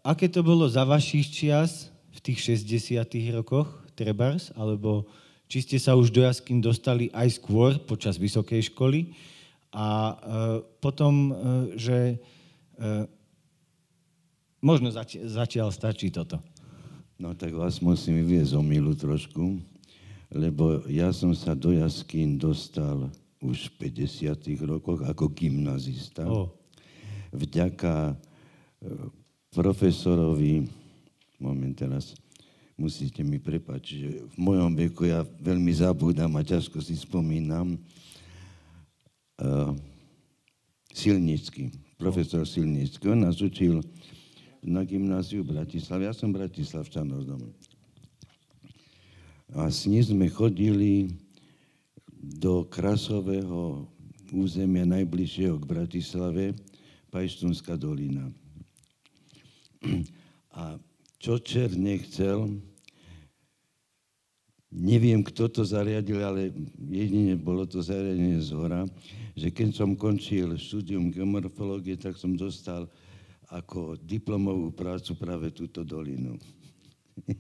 [0.05, 3.01] aké to bolo za vašich čias v tých 60
[3.33, 5.09] rokoch, trebárs, alebo
[5.49, 9.15] či ste sa už do jaskyn dostali aj skôr počas vysokej školy
[9.77, 10.15] a e,
[10.81, 11.33] potom, e,
[11.77, 12.17] že e,
[14.65, 14.89] možno
[15.29, 16.41] zatiaľ stačí toto.
[17.21, 19.61] No tak vás musím vyviezť o milu trošku,
[20.33, 23.13] lebo ja som sa do jaskýn dostal
[23.45, 24.33] už v 50
[24.65, 26.25] rokoch ako gymnazista.
[26.25, 26.49] O.
[27.37, 28.17] Vďaka
[29.53, 30.69] profesorovi,
[31.37, 32.17] moment teraz,
[32.77, 37.81] musíte mi prepať, že v mojom veku ja veľmi zabúdam a ťažko si spomínam.
[39.37, 39.77] Uh,
[40.97, 41.69] Silnický,
[42.01, 43.13] profesor Silnický.
[43.13, 43.85] On nás učil
[44.65, 46.09] na gymnáziu v Bratislave.
[46.09, 47.53] Ja som Bratislavčan rodom.
[49.53, 51.13] A s ním sme chodili
[52.17, 53.85] do krasového
[54.33, 56.57] územia najbližšieho k Bratislave,
[57.13, 58.33] Pajštúnska dolina.
[60.51, 60.81] A
[61.21, 62.57] čo Čer nechcel,
[64.73, 66.51] neviem, kto to zariadil, ale
[66.91, 68.83] jedine bolo to zariadenie z hora,
[69.37, 72.89] že keď som končil štúdium geomorfológie, tak som dostal
[73.53, 76.41] ako diplomovú prácu práve túto dolinu.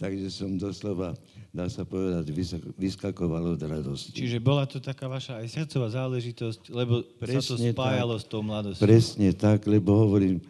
[0.00, 1.16] Takže som doslova,
[1.50, 2.30] dá sa povedať,
[2.76, 4.12] vyskakoval od radosti.
[4.12, 8.24] Čiže bola to taká vaša aj srdcová záležitosť, lebo Presne sa to spájalo tak, s
[8.28, 8.84] tou mladosťou.
[8.84, 10.44] Presne tak, lebo hovorím,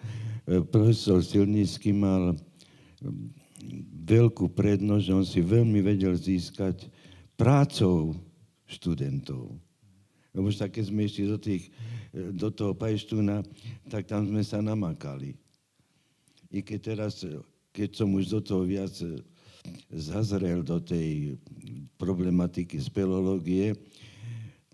[0.44, 2.34] e, profesor Silnícky mal
[4.10, 6.90] veľkú prednosť, že on si veľmi vedel získať
[7.38, 8.18] prácou
[8.66, 9.54] študentov.
[10.30, 11.70] Lebo už keď sme išli do, tých,
[12.14, 13.42] e, do toho Pajštúna,
[13.90, 15.34] tak tam sme sa namakali.
[16.50, 17.22] I keď teraz
[17.70, 19.22] keď som už do toho viac e,
[19.94, 21.38] zazrel do tej
[21.98, 23.78] problematiky spelológie,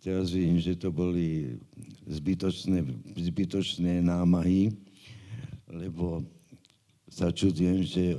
[0.00, 1.58] teraz vidím, že to boli
[2.06, 4.72] zbytočné, zbytočné námahy,
[5.68, 6.24] lebo
[7.10, 8.16] sa čudujem, že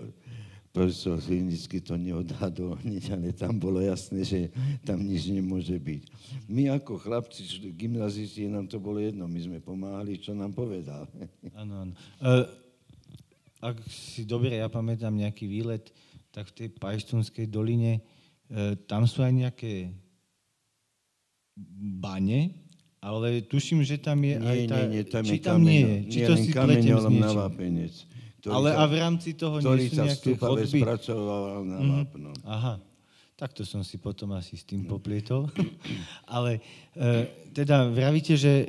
[0.78, 4.54] profesor Silnický to neodhadol hneď, ale tam bolo jasné, že
[4.86, 6.04] tam nič nemôže byť.
[6.46, 7.42] My ako chlapci,
[7.74, 11.10] gymnazisti, nám to bolo jedno, my sme pomáhali, čo nám povedal.
[11.62, 11.94] Áno, áno.
[12.22, 12.46] Uh,
[13.58, 15.90] ak si dobre ja pamätám nejaký výlet,
[16.30, 17.98] tak v tej Pajštunskej doline,
[18.46, 19.90] e, tam sú aj nejaké
[21.98, 22.54] bane,
[23.02, 24.78] ale tuším, že tam je nie, aj tá...
[24.78, 25.98] Nie, nie, tam či je tam nie je?
[26.14, 27.94] Či to si s na vápenec.
[28.46, 30.80] Ale a v rámci toho nie sú nejaké chodby?
[30.82, 31.92] spracoval na mm-hmm.
[31.98, 32.30] vápno.
[32.46, 32.76] Aha.
[33.38, 35.46] Takto som si potom asi s tým poplietol.
[36.26, 36.58] Ale
[36.98, 38.68] e, teda vravíte, že e,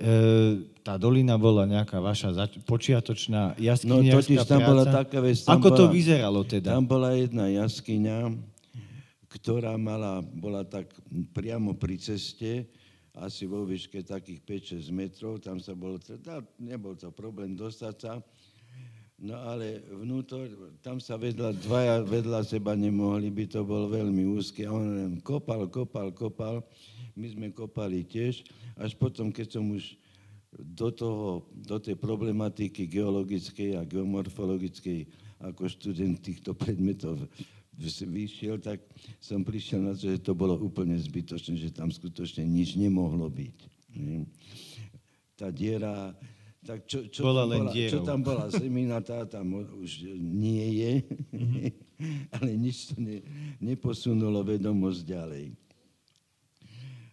[0.84, 4.68] tá dolina bola nejaká vaša zač- počiatočná jaskyniarská No totiž tam práca.
[4.68, 5.40] bola taká vec.
[5.40, 6.76] Tam Ako bola, to vyzeralo teda?
[6.76, 8.36] Tam bola jedna jaskyňa,
[9.32, 10.92] ktorá mala, bola tak
[11.32, 12.68] priamo pri ceste,
[13.18, 14.44] asi vo výške takých
[14.84, 18.12] 5-6 metrov, tam sa bolo, teda nebol to problém dostať sa,
[19.18, 20.46] No ale vnútor,
[20.78, 24.62] tam sa vedľa, dvaja vedľa seba nemohli by, to bol veľmi úzky.
[24.62, 26.62] A on len kopal, kopal, kopal.
[27.18, 28.46] My sme kopali tiež.
[28.78, 29.98] Až potom, keď som už
[30.54, 35.10] do, toho, do tej problematiky geologickej a geomorfologickej
[35.42, 37.18] ako študent týchto predmetov
[37.78, 38.82] vyšiel, tak
[39.22, 43.56] som prišiel na to, že to bolo úplne zbytočné, že tam skutočne nič nemohlo byť.
[45.38, 46.10] Tá diera,
[46.66, 50.66] tak čo, čo, bola tam len bola, čo tam bola zemina, tá tam už nie
[50.82, 50.92] je,
[51.30, 51.68] mm-hmm.
[52.34, 53.22] ale nič to ne,
[53.62, 55.46] neposunulo vedomosť ďalej.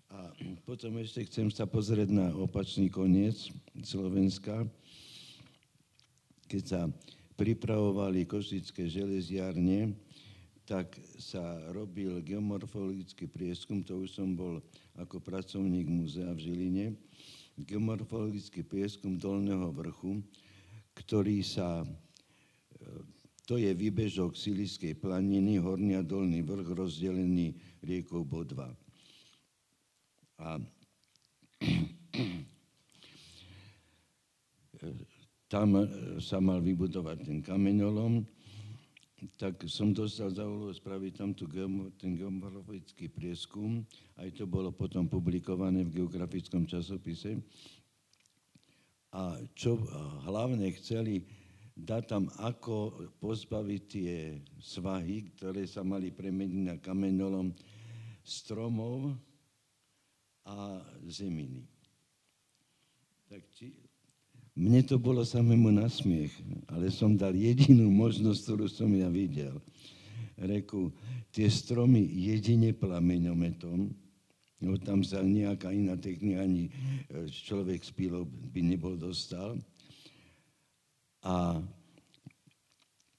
[0.09, 0.31] A
[0.65, 3.51] potom ešte chcem sa pozrieť na opačný koniec
[3.83, 4.65] Slovenska.
[6.47, 6.81] Keď sa
[7.35, 9.93] pripravovali košické železiarne,
[10.65, 14.57] tak sa robil geomorfologický prieskum, to už som bol
[14.97, 16.85] ako pracovník múzea v Žiline,
[17.55, 20.19] geomorfologický prieskum dolného vrchu,
[20.95, 21.87] ktorý sa, e,
[23.47, 28.67] to je výbežok Siliskej planiny, horný a dolný vrch rozdelený riekou Bodva.
[30.43, 30.59] A
[35.53, 35.69] tam
[36.19, 38.34] sa mal vybudovať ten kameňolom,
[39.33, 41.49] tak som dostal za úlohu spraviť tam tu
[41.97, 43.81] ten geomorfovický prieskum.
[44.17, 47.41] Aj to bolo potom publikované v geografickom časopise.
[49.15, 49.79] A čo
[50.27, 51.25] hlavne chceli
[51.75, 57.51] dať tam, ako pozbaviť tie svahy, ktoré sa mali premeniť na kameňolom
[58.23, 59.11] stromov
[60.47, 61.67] a zeminy.
[63.27, 63.75] Tak či,
[64.55, 66.31] mne to bolo samému na smiech,
[66.71, 69.59] ale som dal jedinú možnosť, ktorú som ja videl.
[70.39, 70.95] Reku,
[71.35, 73.91] tie stromy jedine plameňometom,
[74.63, 79.59] no tam sa nejaká iná technika, ani e, človek s pílou by nebol dostal.
[81.19, 81.59] A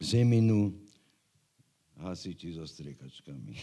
[0.00, 0.72] zeminu
[2.00, 3.56] hasiči so striekačkami.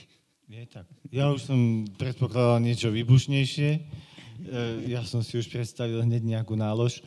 [0.50, 0.86] Je tak.
[1.10, 3.70] Ja už som predpokladal niečo výbušnejšie.
[3.74, 3.82] E,
[4.92, 7.00] ja som si už predstavil hneď nejakú nálož.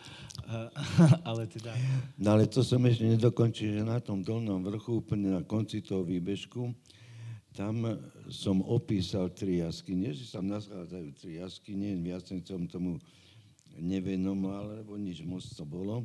[1.28, 1.74] Ale teda...
[2.14, 6.06] No ale to som ešte nedokončil, že na tom dolnom vrchu, úplne na konci toho
[6.06, 6.70] výbežku,
[7.56, 7.88] tam
[8.28, 13.00] som opísal tri jaskyne, že sa nachádzajú tri jaskyne, viac som tomu
[13.80, 16.04] nevenomal, lebo nič moc to bolo.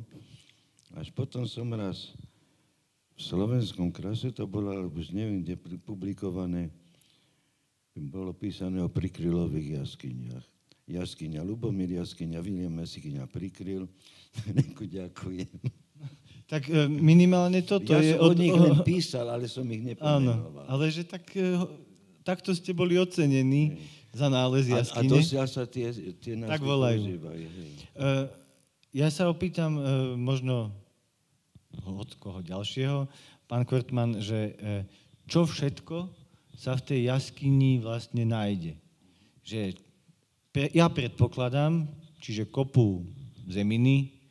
[0.96, 2.12] Až potom som raz
[3.16, 6.72] v slovenskom krase to bolo, alebo už neviem, kde publikované,
[7.92, 10.51] bolo písané o prikrylových jaskyniach.
[10.90, 13.86] Jaskyňa Lubomír, jaskyňa William jaskyňa prikryl.
[14.58, 15.54] Reku, ďakujem.
[16.50, 18.12] Tak e, minimálne toto ja je...
[18.18, 20.66] som od nich len písal, ale som ich nepomenoval.
[20.66, 21.54] Áno, ale že tak, e,
[22.26, 23.80] takto ste boli ocenení hej.
[24.12, 25.06] za nález jaskyne.
[25.06, 27.18] A, a dosiaľ sa tie, tie tak volajú.
[27.96, 28.26] Uh,
[28.92, 29.84] ja sa opýtam uh,
[30.18, 30.74] možno
[31.88, 33.08] od koho ďalšieho,
[33.48, 34.84] pán Kvrtman, že uh,
[35.24, 36.10] čo všetko
[36.52, 38.76] sa v tej jaskyni vlastne nájde.
[39.40, 39.80] Že
[40.52, 41.88] ja predpokladám,
[42.20, 43.08] čiže kopu
[43.48, 44.22] zeminy,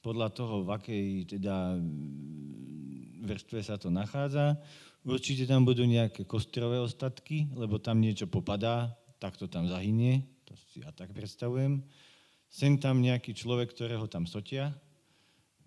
[0.00, 1.76] podľa toho, v akej teda
[3.20, 4.56] vrstve sa to nachádza.
[5.04, 10.56] Určite tam budú nejaké kostrové ostatky, lebo tam niečo popadá, tak to tam zahynie, to
[10.56, 11.84] si ja tak predstavujem.
[12.48, 14.72] Sem tam nejaký človek, ktorého tam sotia,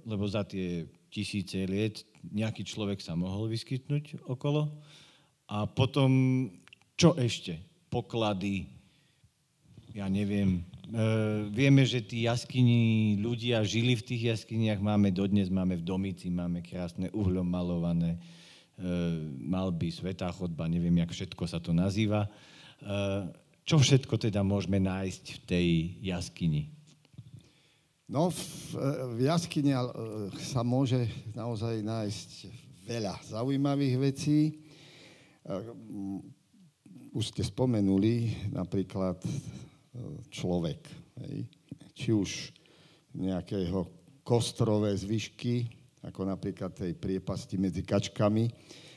[0.05, 4.81] lebo za tie tisíce liet nejaký človek sa mohol vyskytnúť okolo.
[5.49, 6.09] A potom,
[6.97, 7.61] čo ešte?
[7.93, 8.82] Poklady,
[9.93, 10.59] ja neviem.
[10.59, 10.61] E,
[11.53, 16.65] vieme, že tí jaskyni ľudia žili v tých jaskyniach, máme dodnes, máme v domici, máme
[16.65, 18.19] krásne uhľom malované e,
[19.37, 22.25] malby, svetá chodba, neviem, jak všetko sa to nazýva.
[22.25, 22.29] E,
[23.63, 25.67] čo všetko teda môžeme nájsť v tej
[26.03, 26.73] jaskyni?
[28.09, 28.41] No, v,
[29.15, 29.81] v jaskyni e,
[30.41, 32.29] sa môže naozaj nájsť
[32.83, 34.59] veľa zaujímavých vecí.
[35.47, 36.19] Ehm,
[37.13, 39.29] už ste spomenuli napríklad e,
[40.29, 40.81] človek.
[41.21, 41.45] Hej.
[41.93, 42.29] Či už
[43.13, 43.85] nejakého
[44.25, 45.69] kostrové zvyšky,
[46.01, 48.49] ako napríklad tej priepasti medzi kačkami,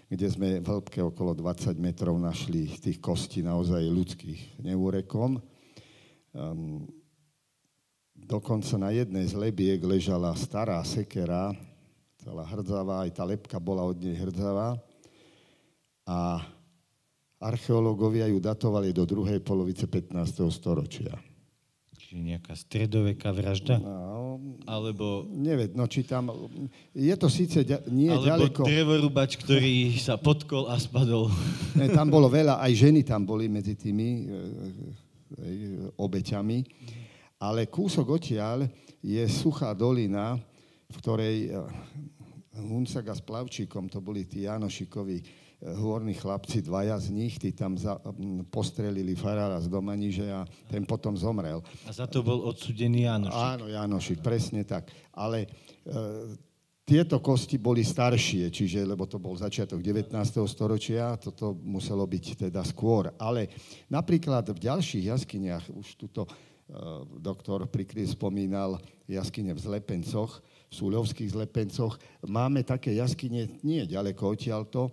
[0.07, 5.43] kde sme v hĺbke okolo 20 metrov našli tých kostí naozaj ľudských neúrekom.
[6.31, 6.87] Um,
[8.15, 11.51] dokonca na jednej z lebiek ležala stará sekera,
[12.23, 14.79] celá hrdzavá, aj tá lepka bola od nej hrdzavá
[16.07, 16.43] a
[17.41, 20.49] archeológovia ju datovali do druhej polovice 15.
[20.49, 21.13] storočia.
[22.07, 23.83] Čiže nejaká stredoveká vražda?
[23.83, 25.27] No, alebo...
[25.27, 26.31] Nevedno, či tam...
[26.95, 27.83] Je to síce ďa...
[27.91, 28.61] nie alebo ďaleko...
[28.63, 31.29] Alebo drevorubač, ktorý sa potkol a spadol.
[31.75, 34.31] Ne, tam bolo veľa, aj ženy tam boli medzi tými e, e,
[35.99, 36.59] obeťami.
[37.43, 38.71] Ale kúsok odtiaľ
[39.03, 40.39] je suchá dolina,
[40.87, 41.59] v ktorej e,
[42.55, 47.97] Hunsaga s Plavčíkom, to boli tí Janošikovi, hôrni chlapci, dvaja z nich, tí tam za,
[48.53, 51.65] postrelili farára z Domaniže a ten potom zomrel.
[51.89, 53.41] A za to bol odsudený Janošik.
[53.57, 54.93] Áno, Janošik, presne tak.
[55.17, 55.49] Ale e,
[56.85, 60.13] tieto kosti boli staršie, čiže, lebo to bol začiatok 19.
[60.45, 63.09] storočia, toto muselo byť teda skôr.
[63.17, 63.49] Ale
[63.89, 66.31] napríklad v ďalších jaskyniach, už tuto e,
[67.17, 68.77] doktor Prikry spomínal
[69.09, 71.97] jaskyne v Zlepencoch, v Súľovských Zlepencoch,
[72.29, 74.93] máme také jaskyne nie ďaleko odtiaľto,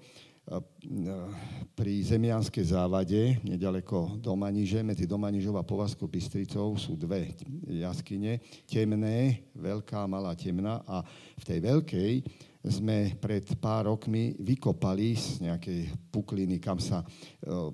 [1.74, 7.32] pri Zemianskej závade, nedaleko Domaniže, medzi Domanižou a Povazkou Bystricou sú dve
[7.64, 10.84] jaskyne, temné, veľká, malá, temná.
[10.84, 11.00] A
[11.40, 12.12] v tej veľkej
[12.60, 17.08] sme pred pár rokmi vykopali z nejakej pukliny, kam sa e,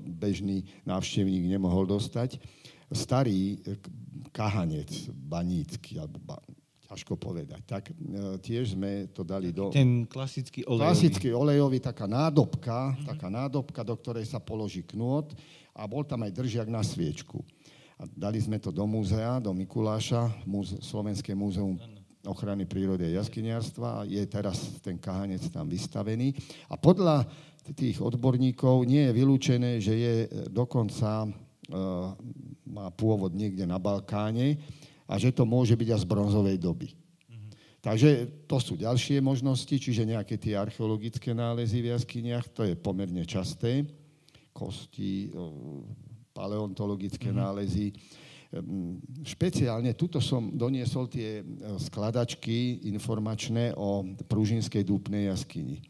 [0.06, 2.38] bežný návštevník nemohol dostať,
[2.94, 3.62] starý
[4.34, 6.38] kahanec banícky, alebo
[6.90, 7.62] ťažko povedať.
[7.70, 9.70] Tak e, tiež sme to dali do...
[9.70, 10.90] Ten klasický olejový.
[10.90, 13.06] Klasický olejový, taká nádobka, mm-hmm.
[13.06, 15.30] taká nádobka, do ktorej sa položí knôt
[15.78, 17.46] a bol tam aj držiak na sviečku.
[18.02, 21.78] A dali sme to do múzea, do Mikuláša, múze, Slovenské múzeum
[22.26, 24.10] ochrany prírody a jaskyniarstva.
[24.10, 26.34] Je teraz ten kahanec tam vystavený.
[26.68, 27.30] A podľa
[27.78, 30.14] tých odborníkov nie je vylúčené, že je
[30.50, 31.30] dokonca, e,
[32.66, 34.58] má pôvod niekde na Balkáne,
[35.10, 36.94] a že to môže byť aj z bronzovej doby.
[36.94, 37.50] Mm-hmm.
[37.82, 38.10] Takže
[38.46, 43.90] to sú ďalšie možnosti, čiže nejaké tie archeologické nálezy v jaskyniach, to je pomerne časté.
[44.54, 45.34] Kosti,
[46.38, 47.42] paleontologické mm-hmm.
[47.42, 47.90] nálezy.
[48.50, 51.44] Ehm, špeciálne tuto som doniesol tie e,
[51.78, 55.86] skladačky informačné o Pružinskej dúpnej jaskyni.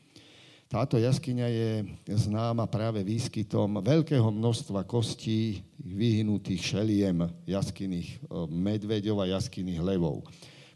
[0.70, 1.72] Táto jaskyňa je
[2.14, 8.18] známa práve výskytom veľkého množstva kostí vyhnutých šeliem jaskyných e,
[8.50, 10.26] medveďov a jaskyných levov.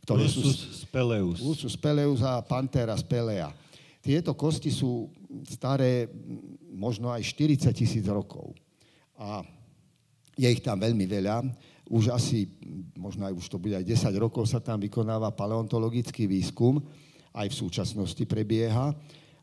[0.04, 1.40] Ktoré Ursus sú, speleus.
[1.40, 3.54] Ursus speleus a Pantera spelea.
[4.04, 5.08] Tieto kosti sú
[5.48, 6.12] staré
[6.76, 8.52] možno aj 40 tisíc rokov.
[9.16, 9.40] A
[10.36, 11.46] je ich tam veľmi veľa.
[11.88, 12.50] Už asi,
[13.00, 16.84] možno aj už to bude aj 10 rokov sa tam vykonáva paleontologický výskum,
[17.32, 18.92] aj v súčasnosti prebieha.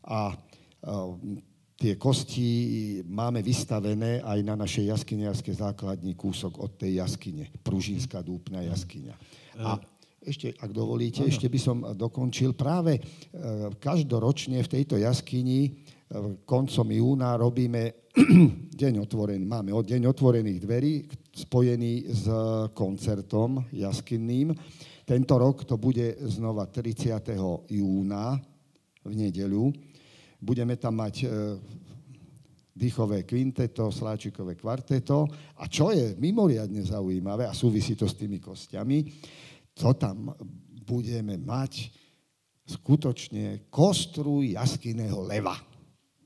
[0.05, 0.35] A
[1.81, 2.49] tie kosti
[3.09, 7.49] máme vystavené aj na našej jaskyniarskej základni kúsok od tej jaskyne.
[7.65, 9.17] Pružinská dúpna jaskyňa.
[9.65, 9.81] A
[10.21, 11.33] ešte, ak dovolíte, ano.
[11.33, 12.53] ešte by som dokončil.
[12.53, 13.01] Práve e,
[13.81, 15.69] každoročne v tejto jaskyni e,
[16.45, 18.13] koncom júna robíme
[18.81, 20.93] deň otvorený, máme deň otvorených dverí
[21.33, 22.25] spojený s
[22.77, 24.53] koncertom jaskynným.
[25.01, 27.33] Tento rok to bude znova 30.
[27.73, 28.37] júna
[29.01, 29.90] v nedeľu.
[30.41, 31.25] Budeme tam mať e,
[32.73, 35.29] dýchové kvinteto, sláčikové kvarteto.
[35.61, 39.05] A čo je mimoriadne zaujímavé, a súvisí to s tými kostiami,
[39.77, 40.33] to tam
[40.81, 41.93] budeme mať
[42.65, 45.55] skutočne kostru jaskyného leva.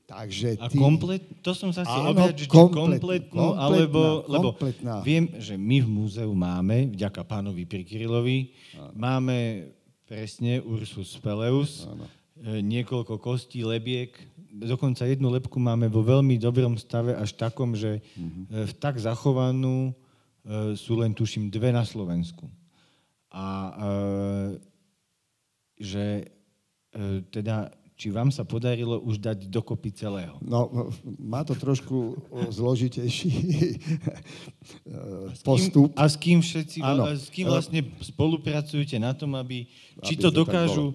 [0.06, 0.62] Takže ty...
[0.62, 5.02] A komplet, to som sa chcel objať, že komplet, kompletnú, alebo, lebo kompletná.
[5.02, 8.54] viem, že my v múzeu máme, vďaka pánovi Prikrylovi,
[8.94, 9.66] máme
[10.06, 12.06] presne Ursus Peleus, áno.
[12.36, 14.12] E, niekoľko kostí, lebiek,
[14.52, 18.44] dokonca jednu lepku máme vo veľmi dobrom stave, až takom, že mm-hmm.
[18.68, 22.48] v tak zachovanú e, sú len, tuším, dve na Slovensku
[23.32, 23.72] a e,
[25.80, 26.04] že
[26.92, 30.36] e, teda či vám sa podarilo už dať dokopy celého?
[30.44, 32.12] No, má to trošku
[32.52, 33.32] zložitejší
[35.40, 35.96] postup.
[35.96, 37.08] A s kým všetci, ano.
[37.08, 40.92] s kým vlastne spolupracujete na tom, aby, aby či to dokážu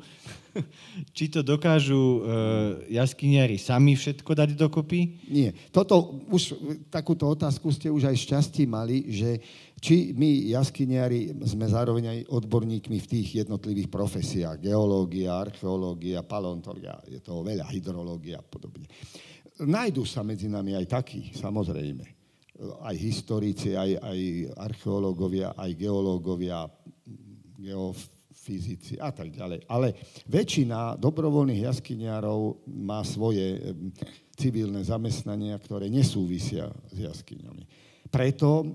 [1.15, 2.21] či to dokážu uh,
[2.87, 5.29] jaskyniari sami všetko dať dokopy?
[5.31, 5.55] Nie.
[5.71, 6.55] Toto už,
[6.91, 9.39] takúto otázku ste už aj šťastí mali, že
[9.81, 14.61] či my jaskyniari sme zároveň aj odborníkmi v tých jednotlivých profesiách.
[14.61, 18.85] Geológia, archeológia, paleontológia, je to veľa, hydrológia a podobne.
[19.61, 22.05] Najdú sa medzi nami aj takí, samozrejme.
[22.85, 24.19] Aj historici, aj, aj
[24.69, 26.69] archeológovia, aj geológovia,
[28.41, 29.69] geofyzici a tak ďalej.
[29.69, 29.93] Ale
[30.25, 33.77] väčšina dobrovoľných jaskyniarov má svoje
[34.33, 37.63] civilné zamestnania, ktoré nesúvisia s jaskyňami.
[38.09, 38.65] Preto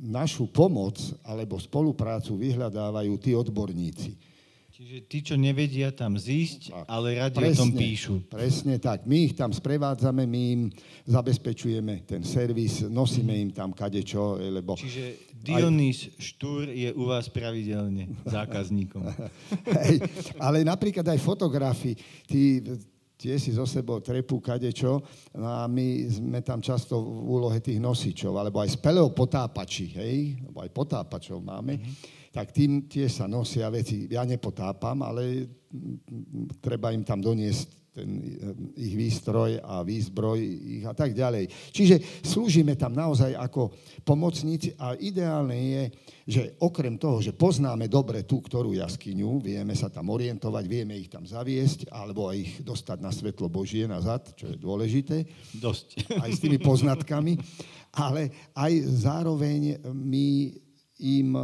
[0.00, 0.96] našu pomoc
[1.26, 4.16] alebo spoluprácu vyhľadávajú tí odborníci.
[4.82, 8.18] Čiže tí, čo nevedia tam zísť, ale radi presne, o tom píšu.
[8.26, 9.06] Presne tak.
[9.06, 10.62] My ich tam sprevádzame, my im
[11.06, 14.74] zabezpečujeme ten servis, nosíme im tam kadečo, lebo...
[14.74, 16.18] Čiže Dionys aj...
[16.18, 19.06] Štúr je u vás pravidelne zákazníkom.
[19.86, 20.02] Hej,
[20.42, 21.94] ale napríklad aj fotografi,
[22.26, 22.58] tí,
[23.14, 24.98] tie si zo sebou trepú kadečo
[25.38, 30.42] no a my sme tam často v úlohe tých nosičov, alebo aj speleo potápači, hej,
[30.42, 32.21] alebo aj potápačov máme, mm-hmm.
[32.32, 34.08] Tak tým tie sa nosia veci.
[34.08, 35.46] Ja nepotápam, ale
[36.64, 40.40] treba im tam doniesť ten eh, ich výstroj a výzbroj
[40.80, 41.52] ich a tak ďalej.
[41.70, 43.68] Čiže slúžime tam naozaj ako
[44.00, 45.82] pomocníci a ideálne je,
[46.24, 51.12] že okrem toho, že poznáme dobre tú, ktorú jaskyňu, vieme sa tam orientovať, vieme ich
[51.12, 55.28] tam zaviesť, alebo aj ich dostať na svetlo Božie nazad, čo je dôležité.
[55.60, 56.16] Dosť.
[56.16, 57.36] Aj s tými poznatkami,
[57.92, 58.72] ale aj
[59.04, 60.56] zároveň my
[61.02, 61.36] im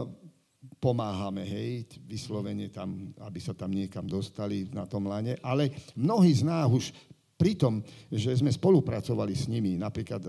[0.79, 6.47] pomáhame, hej, vyslovene tam, aby sa tam niekam dostali na tom lane, ale mnohí z
[6.47, 6.95] nás už
[7.39, 10.23] pri tom, že sme spolupracovali s nimi, napríklad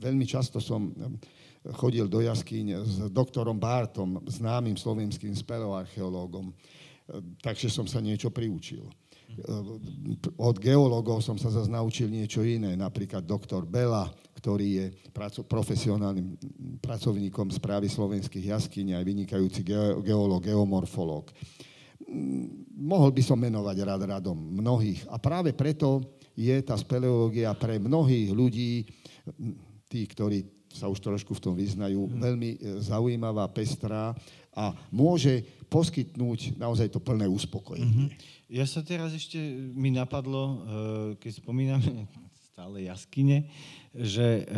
[0.00, 0.88] veľmi často som
[1.76, 6.54] chodil do jaskyň s doktorom Bartom, známym slovenským speleoarcheológom,
[7.44, 8.88] takže som sa niečo priučil.
[10.38, 14.86] Od geológov som sa zase naučil niečo iné, napríklad doktor Bela, ktorý je
[15.48, 16.36] profesionálnym
[16.84, 19.64] pracovníkom správy slovenských jaskyň, aj vynikajúci
[20.04, 21.32] geológ, geomorfológ.
[22.76, 25.08] Mohol by som menovať rád radom mnohých.
[25.08, 26.04] A práve preto
[26.36, 28.84] je tá speleológia pre mnohých ľudí,
[29.88, 30.44] tí, ktorí
[30.76, 32.20] sa už trošku v tom vyznajú, mm.
[32.20, 34.12] veľmi e, zaujímavá, pestrá
[34.52, 35.40] a môže
[35.72, 38.12] poskytnúť naozaj to plné uspokojenie.
[38.12, 38.52] Mm-hmm.
[38.52, 39.40] Ja sa teraz ešte,
[39.72, 40.56] mi napadlo, e,
[41.16, 42.04] keď spomíname
[42.56, 43.52] stále jaskyne,
[43.92, 44.48] že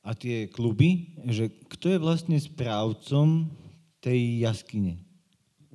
[0.00, 3.52] a tie kluby, že kto je vlastne správcom
[4.00, 4.96] tej jaskyne?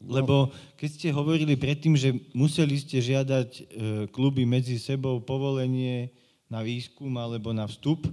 [0.01, 0.49] Lebo
[0.81, 3.61] keď ste hovorili predtým, že museli ste žiadať e,
[4.09, 6.09] kluby medzi sebou povolenie
[6.49, 8.09] na výskum alebo na vstup,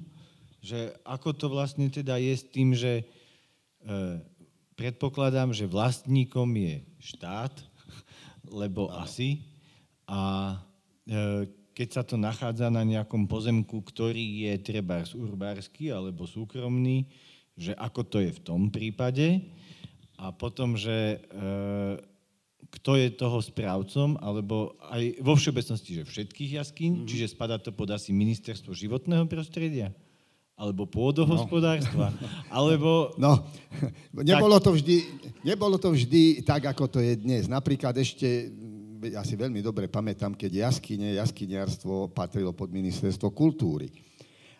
[0.61, 3.05] že ako to vlastne teda je s tým, že e,
[4.77, 7.57] predpokladám, že vlastníkom je štát,
[8.61, 9.49] lebo asi,
[10.05, 10.61] a
[11.79, 17.07] keď sa to nachádza na nejakom pozemku, ktorý je treba urbársky alebo súkromný,
[17.55, 19.47] že ako to je v tom prípade.
[20.19, 21.47] A potom, že e,
[22.75, 27.09] kto je toho správcom, alebo aj vo všeobecnosti, že všetkých jaskýň, mm-hmm.
[27.15, 29.95] čiže spadá to pod asi ministerstvo životného prostredia?
[30.59, 32.27] alebo pôdohospodárstva, no.
[32.59, 33.15] alebo...
[33.15, 33.47] No,
[34.27, 35.07] nebolo to, vždy,
[35.47, 37.47] nebolo to vždy tak, ako to je dnes.
[37.47, 38.51] Napríklad ešte,
[39.07, 43.95] ja si veľmi dobre pamätám, keď jaskyne, jaskyniarstvo patrilo pod ministerstvo kultúry.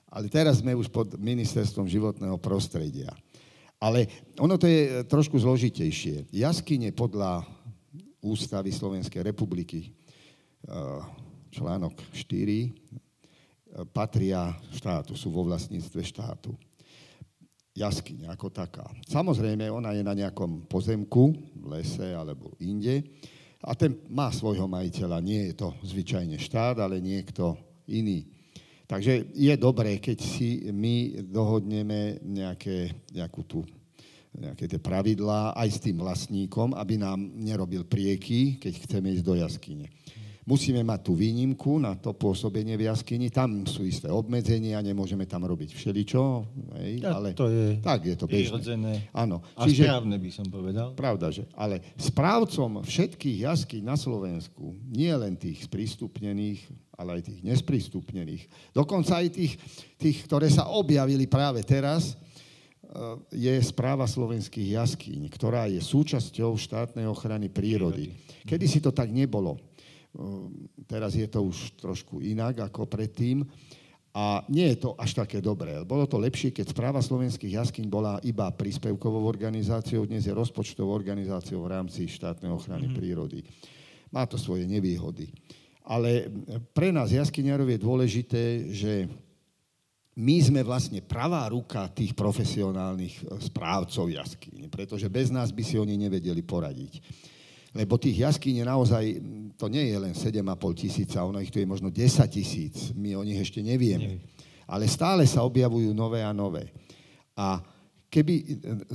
[0.09, 3.13] Ale teraz sme už pod ministerstvom životného prostredia.
[3.79, 4.09] Ale
[4.41, 6.31] ono to je trošku zložitejšie.
[6.33, 7.45] Jaskyne podľa
[8.19, 11.01] Ústavy Slovenskej republiky, eh,
[11.55, 12.75] článok 4,
[13.93, 16.57] patria štátu, sú vo vlastníctve štátu.
[17.79, 18.91] Jaskyňa ako taká.
[19.07, 23.07] Samozrejme, ona je na nejakom pozemku, v lese alebo inde
[23.63, 25.19] a ten má svojho majiteľa.
[25.23, 27.59] Nie je to zvyčajne štát, ale niekto
[27.91, 28.29] iný.
[28.89, 33.61] Takže je dobré, keď si my dohodneme nejaké, nejakú tú,
[34.33, 39.35] nejaké tie pravidlá aj s tým vlastníkom, aby nám nerobil prieky, keď chceme ísť do
[39.37, 39.87] jaskyne
[40.49, 43.29] musíme mať tú výnimku na to pôsobenie v jaskyni.
[43.29, 46.23] Tam sú isté obmedzenia, nemôžeme tam robiť všeličo.
[46.81, 49.13] Hej, ja, ale to je tak je to bežné.
[49.13, 49.45] Áno.
[49.53, 50.97] A Čiže, správne by som povedal.
[50.97, 51.45] Pravda, že.
[51.53, 56.65] Ale správcom všetkých jaskyň na Slovensku, nie len tých sprístupnených,
[56.97, 59.61] ale aj tých nesprístupnených, dokonca aj tých,
[60.01, 67.05] tých ktoré sa objavili práve teraz, eh, je správa slovenských jaskyň, ktorá je súčasťou štátnej
[67.05, 68.17] ochrany prírody.
[68.49, 69.68] Kedy si to tak nebolo.
[70.19, 73.47] Ehm, teraz je to už trošku inak ako predtým.
[74.19, 75.79] A nie je to až také dobré.
[75.87, 81.63] Bolo to lepšie, keď správa slovenských jaskyň bola iba príspevkovou organizáciou, dnes je rozpočtovou organizáciou
[81.63, 82.99] v rámci štátnej ochrany mm-hmm.
[82.99, 83.47] prírody.
[84.11, 85.31] Má to svoje nevýhody.
[85.87, 86.27] Ale
[86.75, 88.43] pre nás jaskyniarov je dôležité,
[88.75, 88.93] že
[90.19, 95.95] my sme vlastne pravá ruka tých profesionálnych správcov jaskyň, pretože bez nás by si oni
[95.95, 96.99] nevedeli poradiť.
[97.71, 99.05] Lebo tých jaskyň je naozaj,
[99.59, 100.47] to nie je len 7,5
[100.79, 101.99] tisíca, ono ich tu je možno 10
[102.31, 104.23] tisíc, my o nich ešte nevieme.
[104.71, 106.71] Ale stále sa objavujú nové a nové.
[107.35, 107.59] A
[108.07, 108.35] keby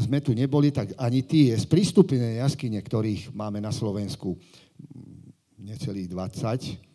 [0.08, 4.40] sme tu neboli, tak ani tie sprístupnené jaskyne, ktorých máme na Slovensku
[5.60, 6.94] necelých 20,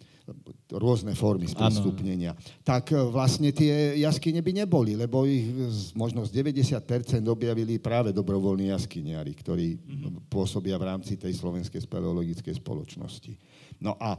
[0.77, 5.49] rôzne formy sprístupnenia, tak e, vlastne tie jaskyne by neboli, lebo ich
[5.97, 10.29] možno z 90% objavili práve dobrovoľní jaskyniari, ktorí mm-hmm.
[10.29, 13.33] pôsobia v rámci tej slovenskej speleologickej spoločnosti.
[13.81, 14.19] No a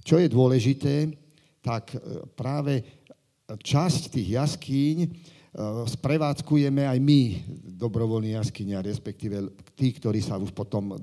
[0.00, 1.10] čo je dôležité,
[1.60, 1.98] tak e,
[2.34, 2.82] práve
[3.50, 4.98] časť tých jaskýň
[5.50, 7.42] Eh, sprevádzkujeme aj my
[7.74, 10.94] dobrovoľní jaskynia, respektíve tí, ktorí sa už potom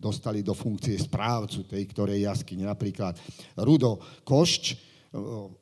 [0.00, 2.64] dostali do funkcie správcu tej ktorej jaskyne.
[2.64, 3.20] Napríklad
[3.60, 4.80] Rudo Košč, eh,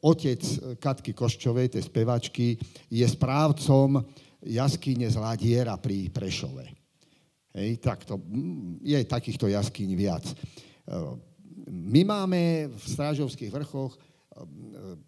[0.07, 0.43] otec
[0.79, 2.55] Katky Koščovej, tej spevačky,
[2.87, 4.07] je správcom
[4.47, 6.63] jaskyne z Ladiera pri Prešove.
[7.59, 10.25] Hej, takto, mm, je takýchto jaskyň viac.
[11.69, 13.93] Eh, my máme v Strážovských vrchoch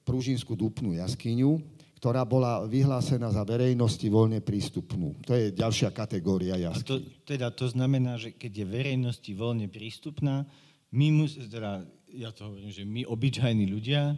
[0.03, 1.63] Prúžinskú dupnú jaskyňu,
[2.01, 5.21] ktorá bola vyhlásená za verejnosti voľne prístupnú.
[5.29, 6.81] To je ďalšia kategória jasky.
[6.81, 6.97] A to,
[7.29, 10.49] teda to znamená, že keď je verejnosti voľne prístupná,
[10.91, 14.17] my mus, teda, ja to hovorím, že my, obyčajní ľudia, e,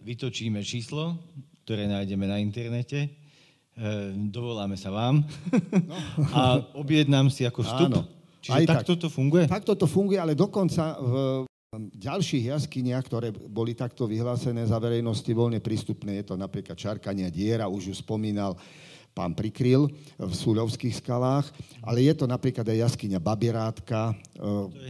[0.00, 1.20] vytočíme číslo,
[1.68, 3.10] ktoré nájdeme na internete, e,
[4.32, 5.94] dovoláme sa vám no.
[6.34, 7.92] a objednám si ako vstup.
[7.92, 8.19] Áno.
[8.40, 9.44] Čiže Aj takto tak, to funguje?
[9.44, 11.14] Takto to funguje, ale dokonca v
[11.78, 17.70] ďalších jaskyniach, ktoré boli takto vyhlásené za verejnosti voľne prístupné, je to napríklad Čarkania diera,
[17.70, 18.58] už ju spomínal
[19.10, 21.50] pán prikryl v Súľovských skalách,
[21.82, 24.14] ale je to napríklad aj jaskyňa Babierátka e,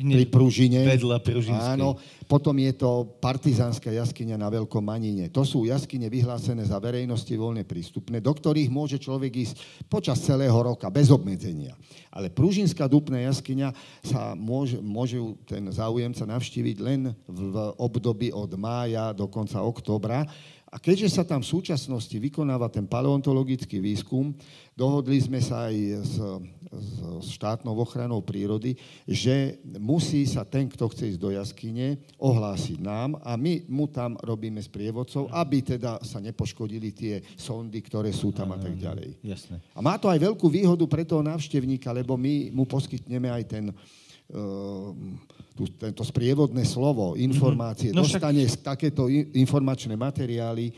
[0.04, 0.86] pri Pružine.
[0.86, 1.80] Vedľa Pružinskej.
[1.80, 1.96] Áno,
[2.30, 5.26] potom je to partizánska jaskyňa na Veľkom Manine.
[5.34, 9.54] To sú jaskyne vyhlásené za verejnosti voľne prístupné, do ktorých môže človek ísť
[9.90, 11.74] počas celého roka, bez obmedzenia.
[12.10, 19.10] Ale Pružinská dupná jaskyňa sa môže, môže ten záujemca navštíviť len v období od mája
[19.10, 20.26] do konca októbra,
[20.70, 24.30] a keďže sa tam v súčasnosti vykonáva ten paleontologický výskum,
[24.78, 26.14] dohodli sme sa aj s,
[27.18, 33.18] s štátnou ochranou prírody, že musí sa ten, kto chce ísť do jaskyne, ohlásiť nám
[33.26, 38.54] a my mu tam robíme sprievodcov, aby teda sa nepoškodili tie sondy, ktoré sú tam
[38.54, 39.18] a tak ďalej.
[39.26, 39.58] Jasne.
[39.74, 43.64] A má to aj veľkú výhodu pre toho návštevníka, lebo my mu poskytneme aj ten
[44.30, 45.18] Ehm,
[45.76, 48.00] tento sprievodné slovo, informácie, mm-hmm.
[48.00, 48.62] no dostane však...
[48.62, 50.72] takéto informačné materiály,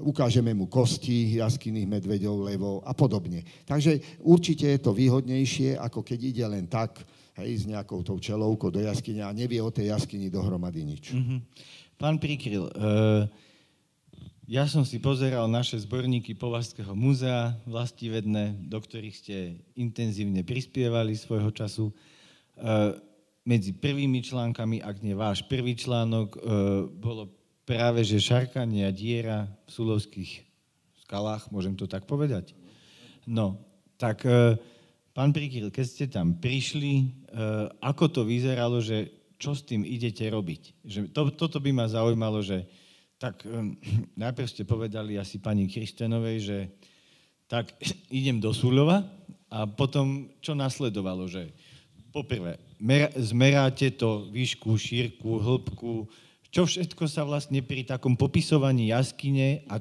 [0.00, 3.44] ukážeme mu kosti jaskyných medveďov, levov a podobne.
[3.66, 7.02] Takže určite je to výhodnejšie, ako keď ide len tak,
[7.40, 11.04] hej, s nejakou tou čelovkou do jaskyne a nevie o tej jaskyni dohromady nič.
[11.12, 11.38] Mm-hmm.
[12.00, 13.28] Pán Prikryl, uh,
[14.50, 19.36] ja som si pozeral naše zborníky Považského múzea vlastivedné, do ktorých ste
[19.78, 21.94] intenzívne prispievali svojho času.
[22.58, 22.92] Eh,
[23.44, 26.38] medzi prvými článkami, ak nie váš prvý článok, e,
[26.92, 27.32] bolo
[27.64, 30.42] práve, že šarkania diera v Sulovských
[31.06, 32.52] skalách, môžem to tak povedať?
[33.26, 33.58] No,
[34.00, 34.56] tak e,
[35.14, 37.06] pán Prikýl, keď ste tam prišli, e,
[37.82, 39.10] ako to vyzeralo, že
[39.40, 40.62] čo s tým idete robiť?
[40.84, 42.68] Že to, toto by ma zaujímalo, že
[43.20, 43.76] tak e,
[44.22, 46.58] najprv ste povedali asi pani Kristenovej, že
[47.50, 47.74] tak
[48.08, 49.02] idem do Sulova
[49.50, 51.50] a potom čo nasledovalo, že
[52.14, 52.56] poprvé,
[53.20, 56.08] zmeráte to výšku, šírku, hĺbku,
[56.50, 59.78] čo všetko sa vlastne pri takom popisovaní jaskyne a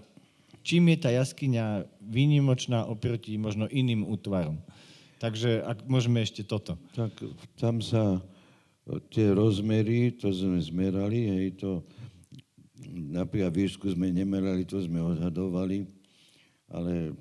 [0.61, 4.59] čím je tá jaskyňa výnimočná oproti možno iným útvarom.
[5.19, 6.79] Takže ak môžeme ešte toto.
[6.95, 7.11] Tak
[7.59, 8.21] tam sa
[9.11, 11.83] tie rozmery, to sme zmerali, hej, to
[12.89, 15.85] napríklad výšku sme nemerali, to sme odhadovali,
[16.71, 17.13] ale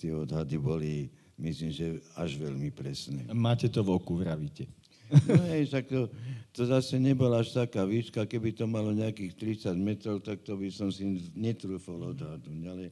[0.00, 0.94] tie odhady boli
[1.38, 1.86] myslím, že
[2.16, 3.26] až veľmi presné.
[3.34, 4.66] Máte to v oku, vravíte.
[5.12, 6.08] No hej, tak to,
[6.56, 9.32] to zase nebola až taká výška, keby to malo nejakých
[9.68, 11.04] 30 metrov, tak to by som si
[11.36, 12.84] netrúfol odhadnúť, ale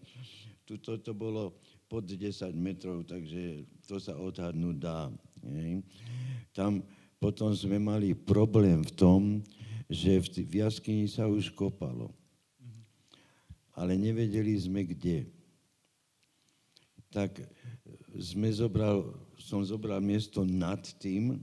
[0.69, 1.57] tu to, bolo
[1.91, 2.23] pod 10
[2.55, 5.11] metrov, takže to sa odhadnúť dá.
[5.43, 5.83] Hej.
[6.53, 6.85] Tam
[7.19, 9.21] potom sme mali problém v tom,
[9.91, 12.15] že v, v jaskyni sa už kopalo.
[13.75, 15.27] Ale nevedeli sme kde.
[17.11, 17.43] Tak
[18.15, 21.43] sme zobral, som zobral miesto nad tým,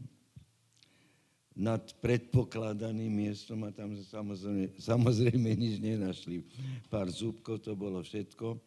[1.58, 6.46] nad predpokladaným miestom a tam samozrejme, samozrejme nič nenašli.
[6.86, 8.62] Pár zúbkov, to bolo všetko.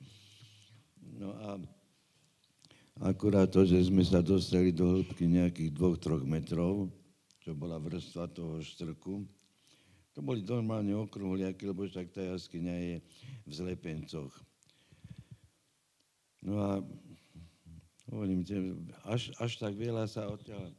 [1.14, 1.48] No a
[3.06, 6.90] akurát to, že sme sa dostali do hĺbky nejakých dvoch, troch metrov,
[7.46, 9.22] čo bola vrstva toho štrku,
[10.10, 12.96] to boli normálne okrúhliaky, lebo však tá jaskyňa je
[13.46, 14.34] v zlepencoch.
[16.42, 16.70] No a
[18.10, 18.42] Hovorím,
[19.06, 20.74] až, až tak veľa sa odtiaľ...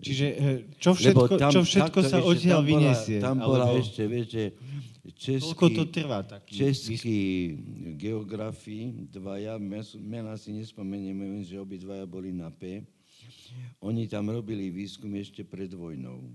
[0.00, 3.20] Čiže eh, čo všetko, tam, čo všetko sa odtiaľ vyniesie?
[3.20, 3.84] Tam bola alebo...
[3.84, 4.42] ešte, viete,
[5.20, 7.20] český, Koľko to trvá taký český
[8.00, 9.60] geografii, dvaja,
[10.00, 12.80] mena si nespomeniem, viem, že obidvaja boli na P.
[13.84, 16.32] Oni tam robili výskum ešte pred vojnou.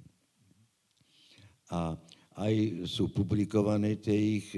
[1.74, 1.98] A
[2.38, 4.54] aj sú publikované tie ich,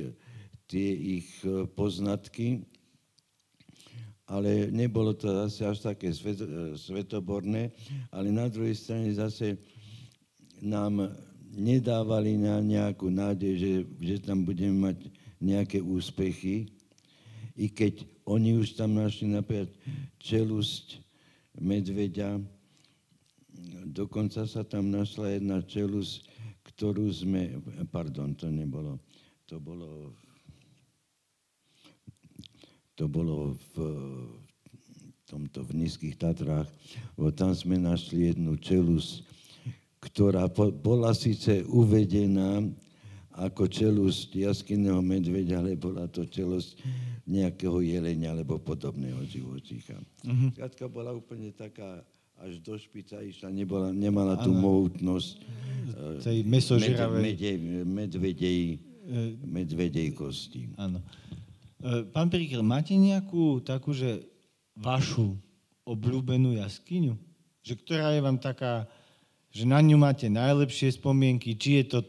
[0.67, 0.89] tie
[1.19, 2.67] ich eh, poznatky
[4.27, 6.43] ale nebolo to zase až také svet,
[6.75, 7.71] svetoborné,
[8.11, 9.55] ale na druhej strane zase
[10.59, 11.15] nám
[11.55, 13.73] nedávali na nejakú nádej, že,
[14.03, 14.97] že tam budeme mať
[15.39, 16.67] nejaké úspechy,
[17.57, 19.71] i keď oni už tam našli napríklad
[20.21, 21.01] čelusť
[21.57, 22.37] medveďa,
[23.89, 26.27] dokonca sa tam našla jedna čelusť,
[26.67, 27.57] ktorú sme,
[27.89, 29.01] pardon, to nebolo,
[29.49, 30.13] to bolo
[32.97, 33.75] to bolo v
[35.29, 36.65] tomto v Nízkych Tatrách,
[37.13, 39.21] bo tam sme našli jednu čelus,
[40.01, 40.49] ktorá
[40.81, 42.65] bola síce uvedená
[43.37, 46.73] ako čelus jaskinného medveďa, ale bola to čelus
[47.29, 49.99] nejakého jelenia alebo podobného živočícha.
[50.25, 50.57] Mm-hmm.
[50.57, 52.01] Katka bola úplne taká
[52.37, 55.41] až do špica išla, nebola, nemala tú mohutnosť
[56.21, 58.61] tej mesožiravej medvedej, medvedej,
[59.45, 60.69] medvedej kosti.
[60.77, 61.01] Áno.
[61.77, 64.25] E, pán Perikl, máte nejakú takú, že
[64.73, 65.37] vašu
[65.85, 67.13] obľúbenú jaskyňu?
[67.61, 68.89] Že ktorá je vám taká,
[69.53, 71.99] že na ňu máte najlepšie spomienky, či je to...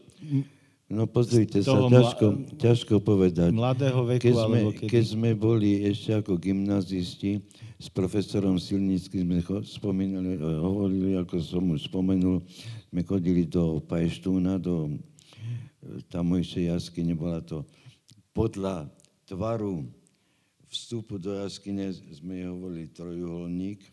[0.89, 2.57] No pozrite sa, ťažko, mla...
[2.57, 3.53] ťažko povedať.
[3.53, 4.89] Mladého veku, keď sme, alebo kedy?
[4.89, 7.45] Keď sme boli ešte ako gymnazisti,
[7.77, 12.41] s profesorom Silnickým sme spomínali, e, hovorili, ako som už spomenul,
[12.89, 17.61] sme chodili do Pajštúna, do e, tamojšej jaskyne, bola to
[18.33, 18.89] podľa
[19.29, 19.85] tvaru
[20.73, 23.85] vstupu do jaskyne sme hovorili trojuholník,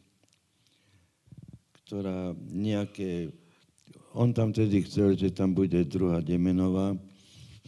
[1.84, 3.28] ktorá nejaké...
[4.16, 6.96] On tam tedy chcel, že tam bude druhá Demenová,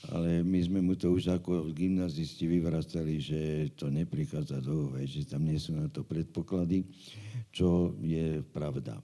[0.09, 5.29] ale my sme mu to už ako gymnazisti vyvracali, že to neprichádza do úvahy, že
[5.29, 6.89] tam nie sú na to predpoklady,
[7.53, 8.97] čo je pravda.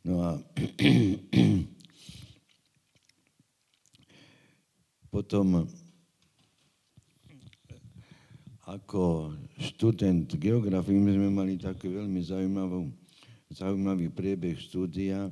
[0.00, 0.40] No a
[5.14, 5.68] potom
[8.72, 12.88] ako študent geografie my sme mali taký veľmi zaujímavý,
[13.52, 15.28] zaujímavý priebeh štúdia.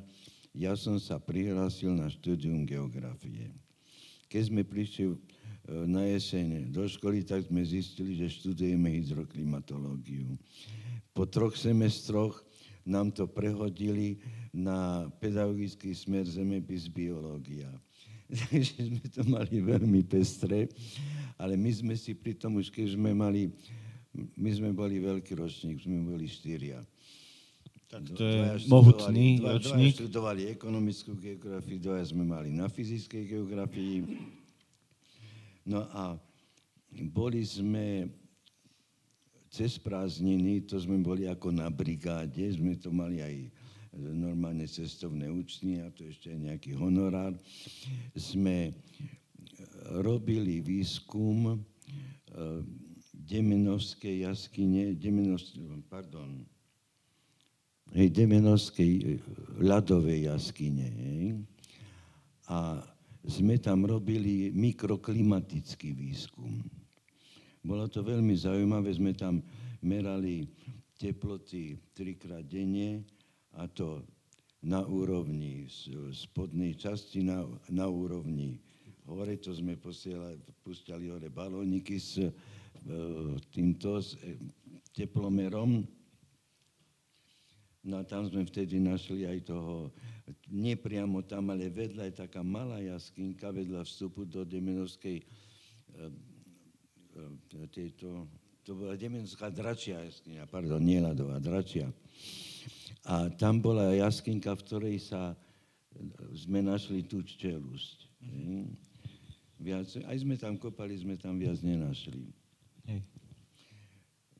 [0.52, 3.48] Ja som sa prihlásil na štúdium geografie.
[4.28, 5.16] Keď sme prišli e,
[5.88, 10.36] na jeseň do školy, tak sme zistili, že študujeme hydroklimatológiu.
[11.16, 12.44] Po troch semestroch
[12.84, 14.20] nám to prehodili
[14.52, 17.72] na pedagogický smer zemepis biológia.
[18.50, 20.70] Takže sme to mali veľmi pestré,
[21.34, 23.50] ale my sme si pri tom už, keď sme mali,
[24.14, 26.78] my sme boli veľký ročník, sme boli štyria.
[27.90, 29.98] Tak to je mohutný dva, ročník.
[29.98, 34.06] Dvaja študovali ekonomickú geografiu, dvaja sme mali na fyzickej geografii.
[35.66, 36.14] No a
[37.10, 38.06] boli sme
[39.50, 43.50] cez prázdniny, to sme boli ako na brigáde, sme to mali aj
[44.00, 47.36] normálne cestovné účty a to ešte aj nejaký honorár.
[48.16, 48.72] Sme
[50.00, 51.60] robili výskum
[53.30, 56.42] Demenovskej jaskyne, Demenovskej, pardon,
[57.90, 59.02] Demenovskej e,
[59.62, 60.88] ľadovej jaskyne.
[62.50, 62.82] A
[63.26, 66.62] sme tam robili mikroklimatický výskum.
[67.60, 69.44] Bolo to veľmi zaujímavé, sme tam
[69.84, 70.48] merali
[70.96, 73.04] teploty trikrát denne
[73.58, 74.04] a to
[74.60, 75.66] na úrovni
[76.12, 78.60] spodnej časti, na, na úrovni
[79.08, 82.28] hore, to sme posielali, púšťali hore balóniky s e,
[83.50, 84.36] týmto s, e,
[84.92, 85.82] teplomerom
[87.80, 89.88] No a tam sme vtedy našli aj toho,
[90.52, 95.24] nepriamo tam, ale vedľa je taká malá jaskinka vedľa vstupu do Demenovskej, e,
[97.72, 98.28] tejto,
[98.68, 101.88] to bola Demenovská dračia jaskyňa, pardon, nie ľadová, dračia.
[103.08, 105.36] A tam bola jaskinka, v ktorej sa
[106.36, 108.08] sme našli tú čelusť.
[109.60, 112.32] Viac, aj sme tam kopali, sme tam viac nenašli.
[112.88, 113.00] Hej.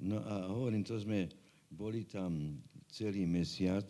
[0.00, 1.28] No a hovorím, to sme
[1.68, 2.56] boli tam
[2.88, 3.84] celý mesiac.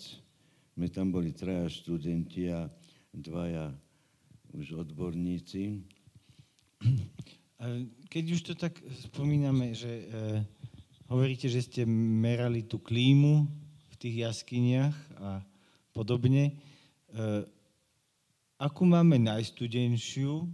[0.75, 2.67] My tam boli traja študenti a
[3.15, 3.71] dvaja
[4.51, 5.87] už odborníci.
[8.11, 8.75] Keď už to tak
[9.07, 10.05] spomíname, že e,
[11.07, 13.47] hovoríte, že ste merali tú klímu
[14.01, 15.45] tých jaskyniach a
[15.93, 16.53] podobne, e,
[18.57, 20.49] akú máme najstudenšiu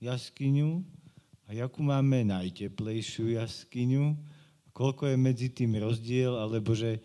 [0.00, 0.80] jaskyňu
[1.46, 4.16] a akú máme najteplejšiu jaskyňu,
[4.72, 7.04] koľko je medzi tým rozdiel, alebo že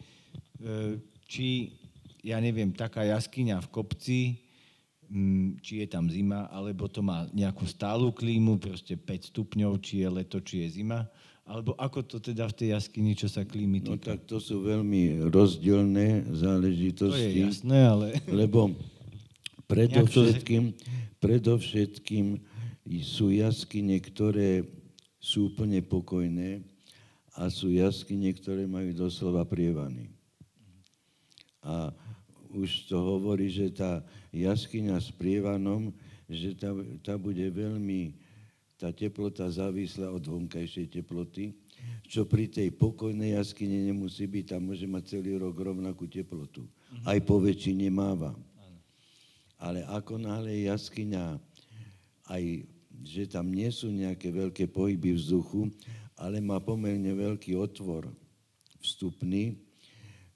[0.61, 1.73] E, či,
[2.21, 4.19] ja neviem, taká jaskyňa v kopci,
[5.09, 10.05] mm, či je tam zima, alebo to má nejakú stálu klímu, proste 5 stupňov, či
[10.05, 11.09] je leto, či je zima,
[11.51, 14.15] alebo ako to teda v tej jaskyni, čo sa klímy no týka?
[14.15, 17.11] No tak to sú veľmi rozdielne záležitosti.
[17.11, 18.07] To je jasné, ale...
[18.31, 18.71] Lebo
[19.67, 20.71] predovšetkým,
[21.19, 22.39] predovšetkým
[23.03, 24.63] sú jaskyne, ktoré
[25.19, 26.63] sú úplne pokojné
[27.35, 30.07] a sú jaskyne, ktoré majú doslova prievany.
[31.67, 31.91] A
[32.47, 33.99] už to hovorí, že tá
[34.31, 35.91] jaskyňa s prievanom,
[36.31, 36.71] že tá,
[37.03, 38.15] tá bude veľmi,
[38.81, 41.53] tá teplota závislá od vonkajšej teploty,
[42.09, 46.65] čo pri tej pokojnej jaskyne nemusí byť, tam môže mať celý rok rovnakú teplotu.
[46.65, 47.05] Mm-hmm.
[47.05, 48.33] Aj po väčšine máva.
[49.61, 51.37] Ale ako náhle jaskyňa,
[52.25, 52.65] aj
[53.05, 55.69] že tam nie sú nejaké veľké pohyby vzduchu,
[56.17, 58.09] ale má pomerne veľký otvor
[58.81, 59.61] vstupný,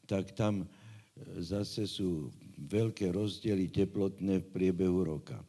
[0.06, 0.70] tak tam
[1.42, 2.30] zase sú
[2.62, 5.42] veľké rozdiely teplotné v priebehu roka.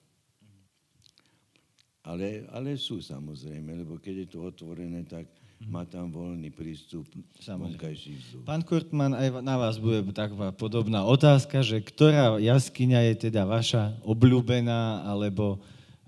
[2.07, 5.27] Ale, ale sú samozrejme, lebo keď je to otvorené, tak
[5.67, 7.09] má tam voľný prístup
[7.43, 8.45] vonkajší vzduch.
[8.47, 13.99] Pán Kurtman, aj na vás bude taková podobná otázka, že ktorá jaskyňa je teda vaša
[14.07, 15.59] obľúbená alebo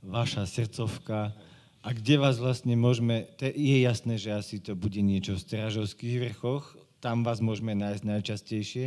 [0.05, 1.35] vaša srdcovka?
[1.83, 6.77] A kde vás vlastne môžeme, je jasné, že asi to bude niečo v Stražovských vrchoch,
[7.03, 8.87] tam vás môžeme nájsť najčastejšie,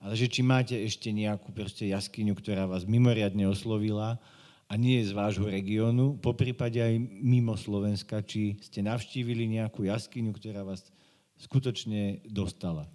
[0.00, 4.20] ale že či máte ešte nejakú proste jaskyňu, ktorá vás mimoriadne oslovila
[4.66, 10.34] a nie z vášho regiónu, po prípade aj mimo Slovenska, či ste navštívili nejakú jaskyňu,
[10.34, 10.90] ktorá vás
[11.38, 12.90] skutočne dostala.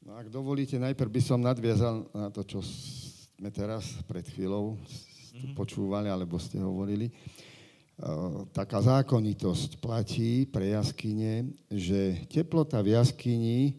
[0.00, 5.52] No, ak dovolíte, najprv by som nadviazal na to, čo sme teraz pred chvíľou mm-hmm.
[5.52, 7.12] počúvali, alebo ste hovorili.
[8.00, 13.76] Uh, taká zákonitosť platí pre jaskyne, že teplota v jaskyni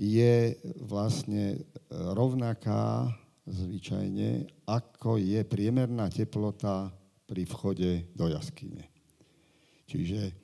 [0.00, 1.58] je vlastne e,
[1.92, 3.12] rovnaká
[3.50, 6.94] zvyčajne, ako je priemerná teplota
[7.26, 8.86] pri vchode do jaskyne.
[9.90, 10.34] Čiže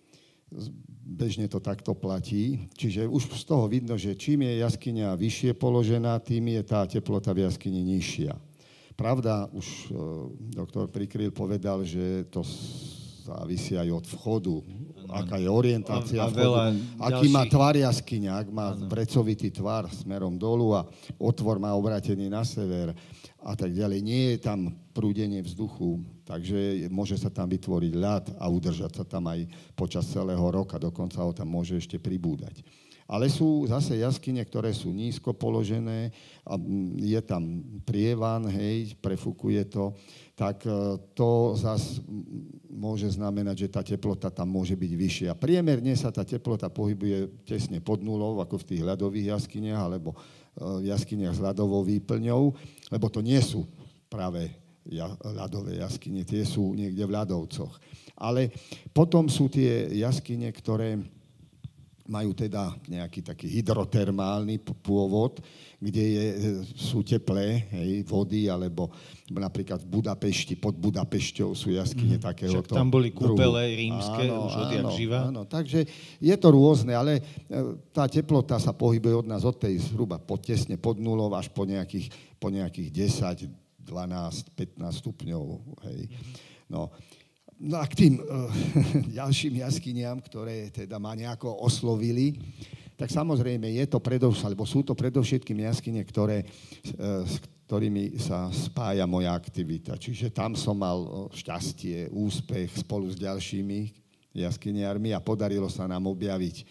[1.07, 2.71] bežne to takto platí.
[2.75, 7.35] Čiže už z toho vidno, že čím je jaskyňa vyššie položená, tým je tá teplota
[7.35, 8.35] v jaskyni nižšia.
[8.97, 9.77] Pravda, už e,
[10.57, 12.41] doktor Prikryl povedal, že to
[13.27, 14.57] závisí aj od vchodu,
[15.11, 18.87] aká je orientácia a, a vchodu, aký má tvar jaskyňa, ak má ano.
[18.91, 20.87] vrecovitý tvar smerom dolu a
[21.19, 22.95] otvor má obratený na sever
[23.43, 23.99] a tak ďalej.
[24.03, 29.31] Nie je tam prúdenie vzduchu, takže môže sa tam vytvoriť ľad a udržať sa tam
[29.31, 29.47] aj
[29.79, 32.65] počas celého roka, dokonca ho tam môže ešte pribúdať.
[33.07, 36.11] Ale sú zase jaskyne, ktoré sú nízko položené,
[36.43, 36.59] a
[36.99, 39.95] je tam prievan, hej, prefukuje to,
[40.35, 42.03] tak e, to zase
[42.67, 45.31] môže znamenať, že tá teplota tam môže byť vyššia.
[45.39, 50.19] Priemerne sa tá teplota pohybuje tesne pod nulou, ako v tých ľadových jaskyniach, alebo
[50.61, 52.53] jaskyniach s ľadovou výplňou,
[52.89, 53.69] lebo to nie sú
[54.09, 54.49] práve
[55.35, 57.75] ľadové jaskyne, tie sú niekde v ľadovcoch.
[58.17, 58.49] Ale
[58.95, 60.97] potom sú tie jaskyne, ktoré
[62.07, 65.43] majú teda nejaký taký hydrotermálny pôvod,
[65.77, 66.27] kde je,
[66.75, 68.89] sú teplé hej, vody, alebo
[69.29, 72.25] napríklad v Budapešti, pod Budapešťou sú jaskyne mm.
[72.25, 72.55] takého.
[72.59, 75.19] Však tam boli kúpele rímske áno, už odjak živa.
[75.29, 75.85] Áno, takže
[76.23, 77.23] je to rôzne, ale e,
[77.93, 81.69] tá teplota sa pohybuje od nás od tej zhruba pod, tesne pod nulou až po
[81.69, 82.09] nejakých,
[82.41, 82.89] po nejakých
[83.45, 85.43] 10, 12, 15 stupňov.
[85.87, 86.01] Hej.
[86.67, 86.91] No,
[87.57, 88.53] No a k tým uh,
[89.19, 92.37] ďalším jaskyniam, ktoré teda ma nejako oslovili,
[92.97, 98.47] tak samozrejme je to predovšetkým, alebo sú to predovšetkým jaskyne, ktoré, uh, s ktorými sa
[98.53, 99.99] spája moja aktivita.
[99.99, 103.91] Čiže tam som mal šťastie, úspech spolu s ďalšími
[104.37, 106.63] jaskyniarmi a podarilo sa nám objaviť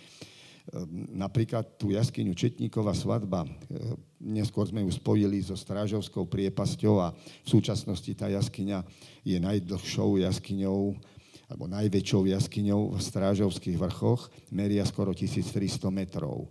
[1.16, 7.48] napríklad tú jaskyňu Četníková svadba, ehm, neskôr sme ju spojili so Strážovskou priepasťou a v
[7.48, 8.84] súčasnosti tá jaskyňa
[9.24, 10.98] je najdlhšou jaskyňou
[11.46, 16.50] alebo najväčšou jaskyňou v Strážovských vrchoch, meria skoro 1300 metrov.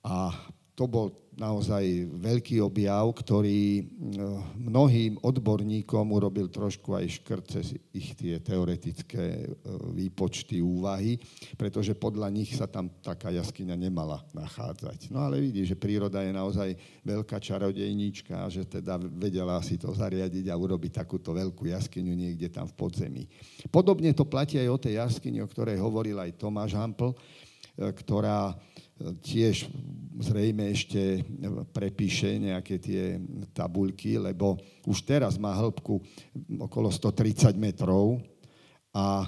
[0.00, 0.32] A
[0.74, 3.84] to bol naozaj veľký objav, ktorý eh,
[4.58, 9.50] mnohým odborníkom urobil trošku aj škrt cez ich tie teoretické eh,
[9.90, 11.18] výpočty, úvahy,
[11.58, 15.10] pretože podľa nich sa tam taká jaskyňa nemala nachádzať.
[15.10, 16.70] No ale vidí, že príroda je naozaj
[17.02, 22.70] veľká čarodejníčka, že teda vedela si to zariadiť a urobiť takúto veľkú jaskyňu niekde tam
[22.70, 23.24] v podzemí.
[23.70, 28.54] Podobne to platí aj o tej jaskyni, o ktorej hovoril aj Tomáš Hampl, eh, ktorá
[28.98, 29.66] tiež
[30.22, 31.26] zrejme ešte
[31.74, 33.18] prepíše nejaké tie
[33.50, 34.54] tabulky, lebo
[34.86, 35.98] už teraz má hĺbku
[36.62, 38.22] okolo 130 metrov
[38.94, 39.26] a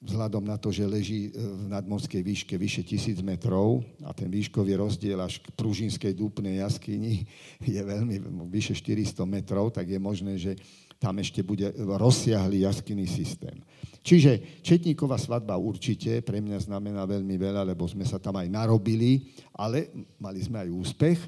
[0.00, 5.20] vzhľadom na to, že leží v nadmorskej výške vyše 1000 metrov a ten výškový rozdiel
[5.20, 7.28] až k Pružinskej dúpnej jaskyni
[7.76, 8.16] je veľmi
[8.48, 10.56] vyše 400 metrov, tak je možné, že
[11.00, 13.56] tam ešte bude rozsiahlý jaskyný systém.
[14.04, 19.32] Čiže Četníková svadba určite pre mňa znamená veľmi veľa, lebo sme sa tam aj narobili,
[19.56, 21.18] ale mali sme aj úspech.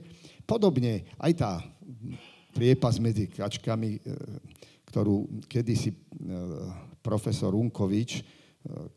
[0.45, 1.53] Podobne aj tá
[2.53, 4.01] priepas medzi kačkami, e,
[4.89, 5.97] ktorú kedysi e,
[7.01, 8.42] profesor Unkovič, e,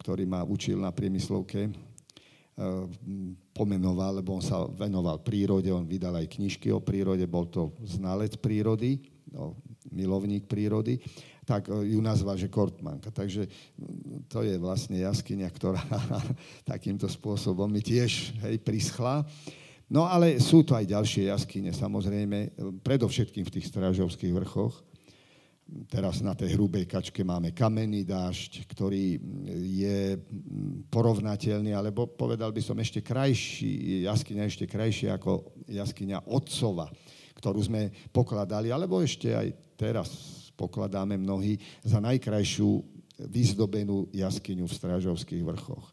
[0.01, 1.73] ktorý ma učil na priemyslovke,
[3.51, 8.39] pomenoval, lebo on sa venoval prírode, on vydal aj knižky o prírode, bol to znalec
[8.39, 9.59] prírody, no,
[9.91, 11.03] milovník prírody,
[11.43, 13.11] tak e, ju nazval, že Kortmanka.
[13.11, 13.47] Takže
[14.31, 15.83] to je vlastne jaskyňa, ktorá
[16.71, 19.27] takýmto spôsobom mi tiež hej, prischla.
[19.85, 24.81] No ale sú to aj ďalšie jaskyne, samozrejme, predovšetkým v tých strážovských vrchoch.
[25.89, 29.17] Teraz na tej hrubej kačke máme kamenný dážď, ktorý
[29.65, 30.13] je
[30.93, 36.85] porovnateľný, alebo povedal by som ešte krajší, jaskyňa ešte krajšia ako jaskyňa Otcova
[37.35, 40.09] ktorú sme pokladali, alebo ešte aj teraz
[40.55, 42.81] pokladáme mnohí za najkrajšiu
[43.27, 45.91] vyzdobenú jaskyňu v Strážovských vrchoch.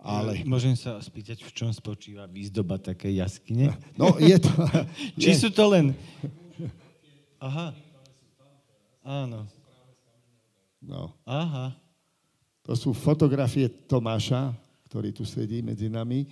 [0.00, 0.40] Ale...
[0.48, 3.76] Môžem sa spýtať, v čom spočíva výzdoba také jaskyne?
[4.00, 4.48] No, je to...
[5.20, 5.92] Či sú to len...
[7.44, 7.76] Aha.
[9.10, 9.50] Áno.
[10.78, 11.18] No.
[11.26, 11.74] Aha.
[12.62, 14.54] To sú fotografie Tomáša,
[14.86, 16.30] ktorý tu sedí medzi nami.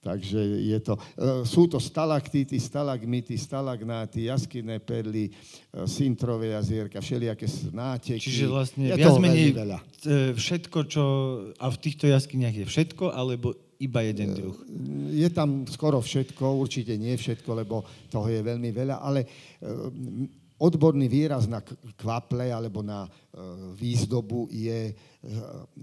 [0.00, 5.32] Takže je to, e, sú to stalaktity, stalagmity, stalagnáty, jaskinné perly, e,
[5.84, 8.24] sintrové jazierka, všelijaké náteky.
[8.24, 9.78] Čiže vlastne je viac menej veľa.
[10.00, 11.04] E, všetko, čo...
[11.60, 14.56] A v týchto jaskyniach je všetko, alebo iba jeden druh?
[15.12, 19.28] Je tam skoro všetko, určite nie všetko, lebo toho je veľmi veľa, ale
[20.60, 21.64] odborný výraz na
[21.96, 23.10] kvaple alebo na e,
[23.72, 24.94] výzdobu je e,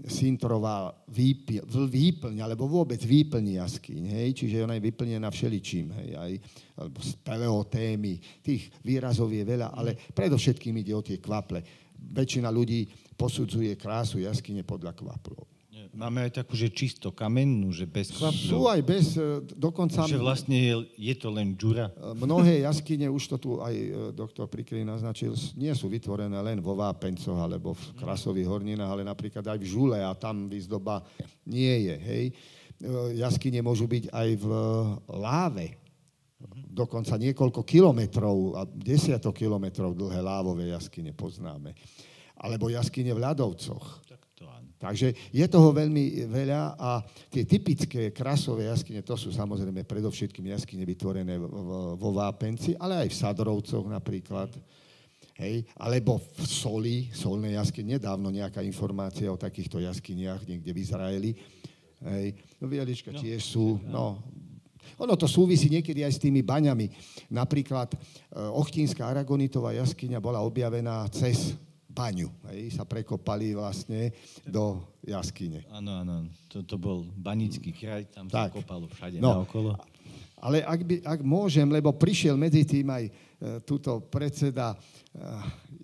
[0.06, 4.28] sintrová výplň, alebo vôbec výplň jaskyň, hej?
[4.38, 6.10] čiže ona je vyplnená všeličím, hej?
[6.14, 6.32] Aj,
[6.78, 11.58] alebo z paleotémy, tých výrazov je veľa, ale predovšetkým ide o tie kvaple.
[11.98, 12.86] Väčšina ľudí
[13.18, 15.57] posudzuje krásu jaskyne podľa kvaplov.
[15.98, 18.54] Máme aj takú, že čisto kamennú, že bez chlapcov.
[18.54, 20.06] Sú aj bez, e, dokonca...
[20.06, 21.90] Že vlastne je, je to len džura.
[21.90, 26.62] E, mnohé jaskyne, už to tu aj e, doktor Prikry naznačil, nie sú vytvorené len
[26.62, 31.02] vo Vápencoch alebo v Krasových horninách, ale napríklad aj v Žule a tam výzdoba
[31.50, 31.96] nie je.
[31.98, 32.24] Hej.
[33.18, 34.46] Jaskyne môžu byť aj v
[35.18, 35.82] láve,
[36.70, 41.74] dokonca niekoľko kilometrov a desiatok kilometrov dlhé lávové jaskyne poznáme.
[42.38, 44.06] Alebo jaskyne v ľadovcoch.
[44.78, 47.02] Takže je toho veľmi veľa a
[47.34, 51.34] tie typické krasové jaskyne, to sú samozrejme predovšetkým jaskyne vytvorené
[51.98, 54.54] vo Vápenci, ale aj v Sadrovcoch napríklad.
[55.38, 61.30] Hej, alebo v Soli, solnej jaskyne, nedávno nejaká informácia o takýchto jaskyniach niekde v Izraeli.
[62.02, 64.18] Hej, no Vielička no, tiež sú, no,
[64.98, 66.88] Ono to súvisí niekedy aj s tými baňami.
[67.28, 67.96] Napríklad e,
[68.40, 71.54] Ochtínska Aragonitová jaskyňa bola objavená cez
[71.98, 72.30] baňu.
[72.54, 74.14] Hej, sa prekopali vlastne
[74.46, 75.66] do jaskyne.
[75.74, 76.30] Áno, áno.
[76.54, 78.54] To, to bol banický kraj, tam tak.
[78.54, 79.74] sa kopalo všade no, naokolo.
[80.38, 83.12] Ale ak, by, ak môžem, lebo prišiel medzi tým aj e,
[83.66, 84.76] túto predseda e,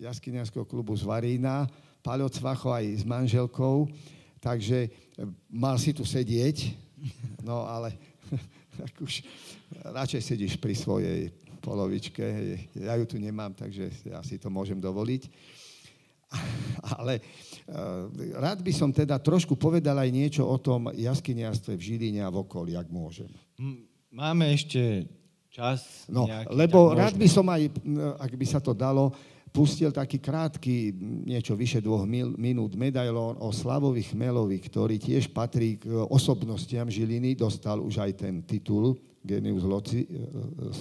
[0.07, 1.67] jaskyniarského klubu z Varína,
[1.99, 3.91] Paľo Cvacho aj s manželkou,
[4.39, 4.89] takže e,
[5.51, 6.71] mal si tu sedieť,
[7.43, 7.99] no ale
[8.79, 9.19] tak už
[9.91, 12.23] radšej sedíš pri svojej polovičke.
[12.79, 15.27] Ja ju tu nemám, takže ja si to môžem dovoliť.
[17.01, 18.07] Ale uh,
[18.37, 22.45] rád by som teda trošku povedal aj niečo o tom jaskyniarstve v Žiline a v
[22.45, 23.31] okolí, ak môžem.
[24.13, 25.09] Máme ešte
[25.49, 26.05] čas.
[26.11, 27.71] No, nejaký, lebo rád by som aj,
[28.19, 29.15] ak by sa to dalo,
[29.55, 30.91] pustil taký krátky,
[31.23, 32.03] niečo vyše dvoch
[32.35, 38.43] minút, medailón o Slavovi Chmelovi, ktorý tiež patrí k osobnostiam Žiliny, dostal už aj ten
[38.43, 40.07] titul Genius Loci, e,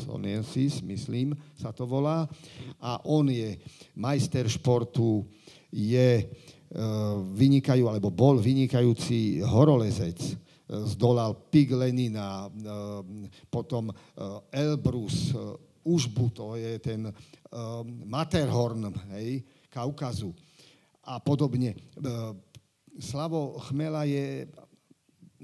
[0.05, 2.28] Sonensis, myslím, sa to volá.
[2.84, 3.57] A on je
[3.97, 5.24] majster športu,
[5.72, 6.24] je e,
[7.32, 10.32] vynikajú, alebo bol vynikajúci horolezec, e,
[10.92, 12.53] zdolal Pig Lenina,
[13.49, 13.88] potom
[14.53, 15.32] Elbrus,
[15.84, 17.12] Užbu, to je ten
[18.09, 20.32] Matterhorn, hej, Kaukazu
[21.05, 21.76] a podobne.
[22.97, 24.49] Slavo Chmela je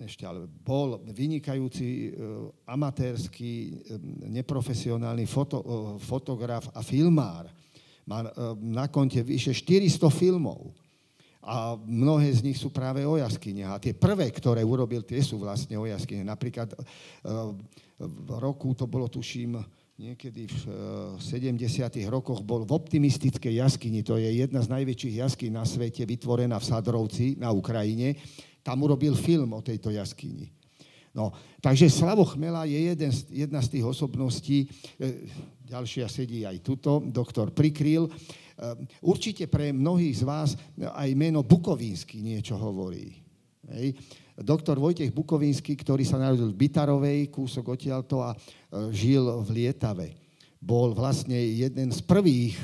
[0.01, 2.17] ešte ale bol vynikajúci
[2.65, 3.81] amatérsky,
[4.29, 5.61] neprofesionálny foto,
[6.01, 7.49] fotograf a filmár.
[8.09, 8.27] Má
[8.59, 10.73] na konte vyše 400 filmov.
[11.41, 13.77] A mnohé z nich sú práve o jaskyniach.
[13.77, 16.37] A tie prvé, ktoré urobil, tie sú vlastne o jaskyniach.
[16.37, 16.69] Napríklad
[18.01, 19.61] v roku, to bolo tuším,
[20.01, 20.61] niekedy v
[21.21, 22.01] 70.
[22.01, 26.57] Eh, rokoch bol v optimistickej jaskyni, to je jedna z najväčších jaskyn na svete, vytvorená
[26.57, 28.17] v Sadrovci na Ukrajine.
[28.61, 30.53] Tam urobil film o tejto jaskyni.
[31.11, 34.71] No, takže Slavo Chmela je jeden, jedna z tých osobností,
[35.03, 35.27] eh,
[35.67, 38.07] ďalšia sedí aj tuto, doktor Prikryl.
[38.07, 43.19] Eh, určite pre mnohých z vás aj meno Bukovínsky niečo hovorí.
[43.71, 43.99] Hej
[44.41, 48.37] doktor Vojtech Bukovínsky, ktorý sa narodil v Bytarovej, kúsok odtiaľto a e,
[48.91, 50.17] žil v Lietave.
[50.61, 52.57] Bol vlastne jeden z prvých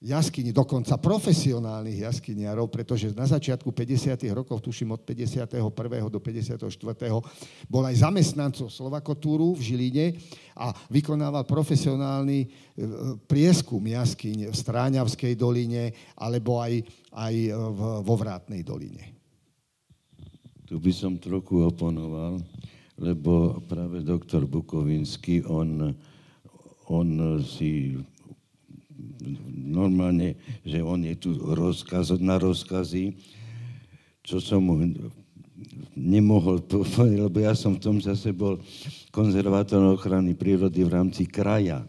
[0.00, 4.24] e, jaskyní, dokonca profesionálnych jaskyniarov, pretože na začiatku 50.
[4.32, 5.60] rokov, tuším od 51.
[6.08, 6.64] do 54.
[7.68, 10.06] bol aj zamestnancov Slovakotúru v Žiline
[10.56, 12.48] a vykonával profesionálny e,
[13.28, 16.80] prieskum jaskyň v Stráňavskej doline alebo aj,
[17.12, 17.34] aj
[18.00, 19.20] vo Vrátnej doline.
[20.70, 22.38] Tu by som trochu oponoval,
[22.94, 25.90] lebo práve doktor Bukovinsky, on,
[26.86, 27.08] on
[27.42, 27.98] si
[29.50, 33.14] normálne, že on je tu rozkaz, na rozkazy,
[34.24, 34.76] čo som mu
[35.96, 38.60] nemohol povedať, lebo ja som v tom zase bol
[39.12, 41.84] konzervátor ochrany prírody v rámci kraja.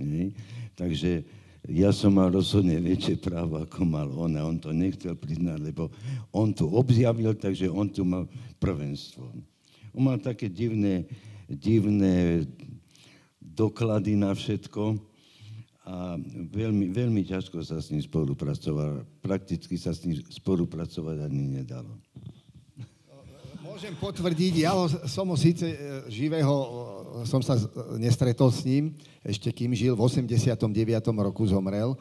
[0.00, 0.32] Nie?
[0.74, 1.22] Takže
[1.68, 5.92] ja som mal rozhodne väčšie právo, ako mal on a on to nechcel priznať, lebo
[6.32, 8.24] on to objavil, takže on tu mal
[8.56, 9.28] prvenstvo.
[9.92, 11.04] On mal také divné,
[11.50, 12.46] divné
[13.36, 15.09] doklady na všetko
[15.80, 16.20] a
[16.52, 19.08] veľmi, veľmi ťažko sa s ním spolupracoval.
[19.24, 21.96] Prakticky sa s ním spolupracovať ani nedalo.
[23.64, 25.76] Môžem potvrdiť, ja ho, som ho síce e,
[26.12, 26.68] živého, e,
[27.24, 27.56] som sa
[27.96, 28.92] nestretol s ním,
[29.24, 30.68] ešte kým žil, v 89.
[31.16, 31.96] roku zomrel,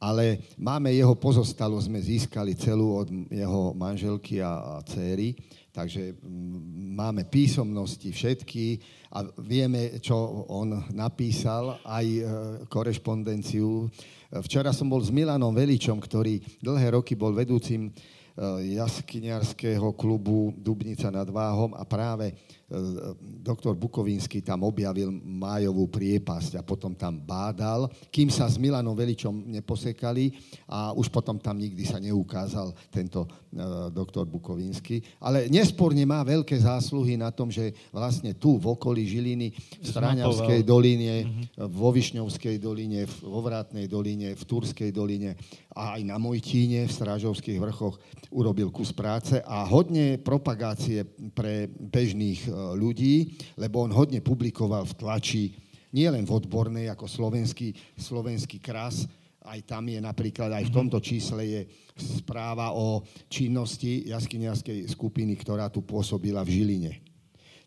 [0.00, 5.36] ale máme jeho pozostalo, sme získali celú od jeho manželky a, a céry,
[5.74, 6.14] takže
[6.94, 8.78] máme písomnosti všetky
[9.10, 10.14] a vieme, čo
[10.46, 12.22] on napísal, aj e,
[12.70, 13.90] korešpondenciu.
[14.46, 17.90] Včera som bol s Milanom Veličom, ktorý dlhé roky bol vedúcim
[18.34, 22.34] Eh, jaskyniarského klubu Dubnica nad Váhom a práve
[23.44, 29.44] doktor Bukovínsky tam objavil májovú priepasť a potom tam bádal, kým sa s Milanom Veličom
[29.52, 30.32] neposekali
[30.70, 35.04] a už potom tam nikdy sa neukázal tento uh, doktor Bukovínsky.
[35.20, 40.64] Ale nesporne má veľké zásluhy na tom, že vlastne tu v okolí Žiliny, v Stráňavskej
[40.64, 41.68] doline, mm-hmm.
[41.68, 45.36] vo Višňovskej doline, vo Vrátnej doline, v Turskej doline
[45.74, 48.00] a aj na Mojtíne v Strážovských vrchoch
[48.32, 51.04] urobil kus práce a hodne propagácie
[51.34, 55.44] pre bežných E, ľudí, lebo on hodne publikoval v tlači,
[55.92, 59.04] nielen v odbornej, ako slovenský, slovenský kras,
[59.44, 61.60] aj tam je napríklad, aj v tomto čísle je
[62.00, 66.92] správa o činnosti jaskyniarskej skupiny, ktorá tu pôsobila v Žiline.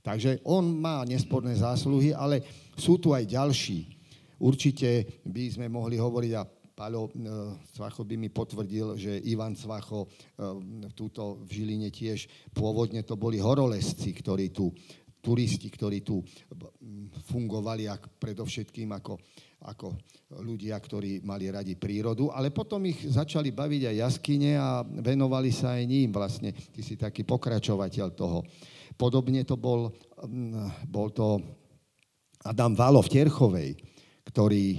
[0.01, 2.41] Takže on má nesporné zásluhy, ale
[2.73, 3.93] sú tu aj ďalší.
[4.41, 6.47] Určite by sme mohli hovoriť, a
[6.77, 7.09] Paľo
[7.73, 10.05] Cvacho by mi potvrdil, že Ivan Cvacho
[10.93, 14.69] túto v Žiline tiež pôvodne to boli horolesci, ktorí tu
[15.17, 16.21] turisti, ktorí tu
[17.33, 19.17] fungovali ak, predovšetkým ako,
[19.65, 19.97] ako
[20.45, 25.81] ľudia, ktorí mali radi prírodu, ale potom ich začali baviť aj jaskyne a venovali sa
[25.81, 26.53] aj ním vlastne.
[26.53, 28.45] Ty si taký pokračovateľ toho.
[28.93, 29.89] Podobne to bol,
[30.85, 31.41] bol to
[32.45, 33.69] Adam Valo v Terchovej,
[34.29, 34.77] ktorý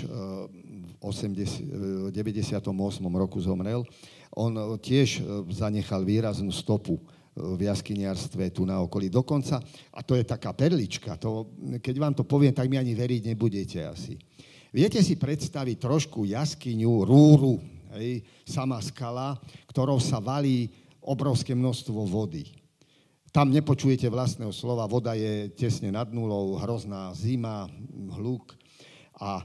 [0.00, 2.64] v 80, 98.
[3.12, 3.84] roku zomrel.
[4.32, 5.20] On tiež
[5.52, 6.96] zanechal výraznú stopu
[7.32, 9.12] v jaskyniarstve tu na okolí.
[9.12, 9.60] Dokonca,
[9.92, 13.80] a to je taká perlička, to, keď vám to poviem, tak mi ani veriť nebudete
[13.84, 14.20] asi.
[14.72, 17.60] Viete si predstaviť trošku jaskyňu, rúru,
[17.96, 19.36] hej, sama skala,
[19.68, 20.72] ktorou sa valí
[21.04, 22.48] obrovské množstvo vody.
[23.32, 27.64] Tam nepočujete vlastného slova, voda je tesne nad nulou, hrozná zima,
[28.16, 28.52] hluk.
[29.16, 29.44] A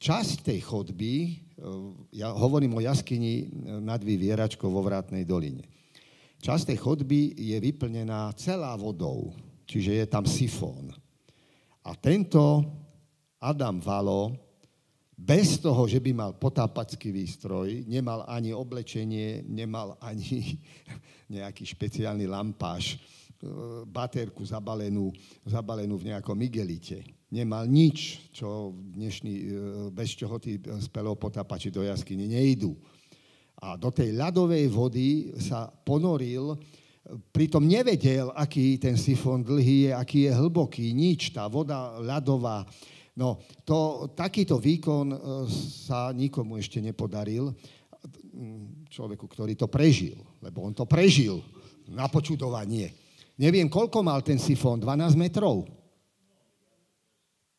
[0.00, 1.32] časť tej chodby, e,
[2.18, 3.46] ja hovorím o jaskyni
[3.78, 5.62] nad Vyvieračkou vo Vrátnej doline.
[6.40, 9.30] Časť tej chodby je vyplnená celá vodou,
[9.68, 10.90] čiže je tam sifón.
[11.84, 12.64] A tento
[13.38, 14.34] Adam Valo,
[15.20, 20.56] bez toho, že by mal potápacký výstroj, nemal ani oblečenie, nemal ani
[21.36, 22.98] nejaký špeciálny lampáš, e,
[23.86, 25.12] baterku zabalenú,
[25.44, 27.19] zabalenú v nejakom igelite.
[27.30, 29.44] Nemal nič, čo dnešný, e,
[29.94, 32.74] bez čoho tí spelopotápači do jaskyne nejdú
[33.60, 36.56] a do tej ľadovej vody sa ponoril,
[37.30, 42.64] pritom nevedel, aký ten sifón dlhý je, aký je hlboký, nič, tá voda ľadová.
[43.14, 45.16] No, to, takýto výkon e,
[45.86, 47.54] sa nikomu ešte nepodaril,
[48.90, 51.44] človeku, ktorý to prežil, lebo on to prežil
[51.90, 52.90] na počudovanie.
[53.36, 55.79] Neviem, koľko mal ten sifón, 12 metrov?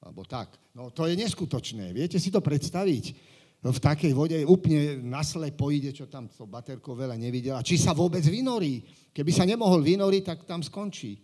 [0.02, 0.58] Alebo tak.
[0.74, 1.94] No to je neskutočné.
[1.94, 3.32] Viete si to predstaviť?
[3.62, 7.62] v takej vode úplne naslepo ide, čo tam to baterko veľa nevidela.
[7.62, 8.82] Či sa vôbec vynorí.
[9.14, 11.22] Keby sa nemohol vynoriť, tak tam skončí.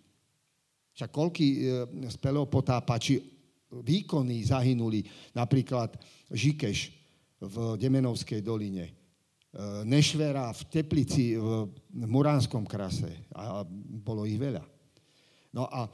[0.93, 1.59] Však koľky e,
[2.13, 3.17] spelopotápači
[3.73, 5.01] výkonní zahynuli,
[5.33, 5.97] napríklad
[6.29, 6.93] Žikeš
[7.41, 8.93] v Demenovskej doline, e,
[9.89, 11.73] Nešvera v Teplici v
[12.05, 13.65] Muránskom krase a
[13.97, 14.61] bolo ich veľa.
[15.57, 15.89] No a e,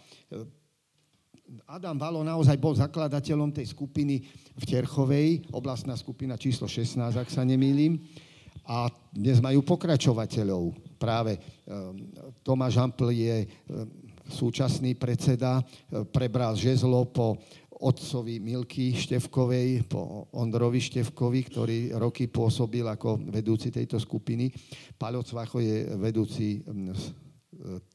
[1.67, 4.23] Adam Valo naozaj bol zakladateľom tej skupiny
[4.55, 7.99] v Terchovej, oblastná skupina číslo 16, ak sa nemýlim.
[8.63, 10.71] A dnes majú pokračovateľov.
[10.95, 12.15] Práve ehm,
[12.47, 13.49] Tomáš Ampl je ehm,
[14.31, 17.35] súčasný predseda, ehm, prebral žezlo po
[17.83, 24.47] otcovi Milky Števkovej, po Ondrovi Števkovi, ktorý roky pôsobil ako vedúci tejto skupiny.
[24.95, 26.63] Paľo Cvacho je vedúci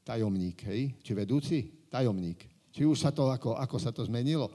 [0.04, 1.00] tajomník, hej?
[1.00, 1.88] Či vedúci?
[1.88, 2.57] Tajomník.
[2.78, 4.54] Či už sa to, ako, ako sa to zmenilo?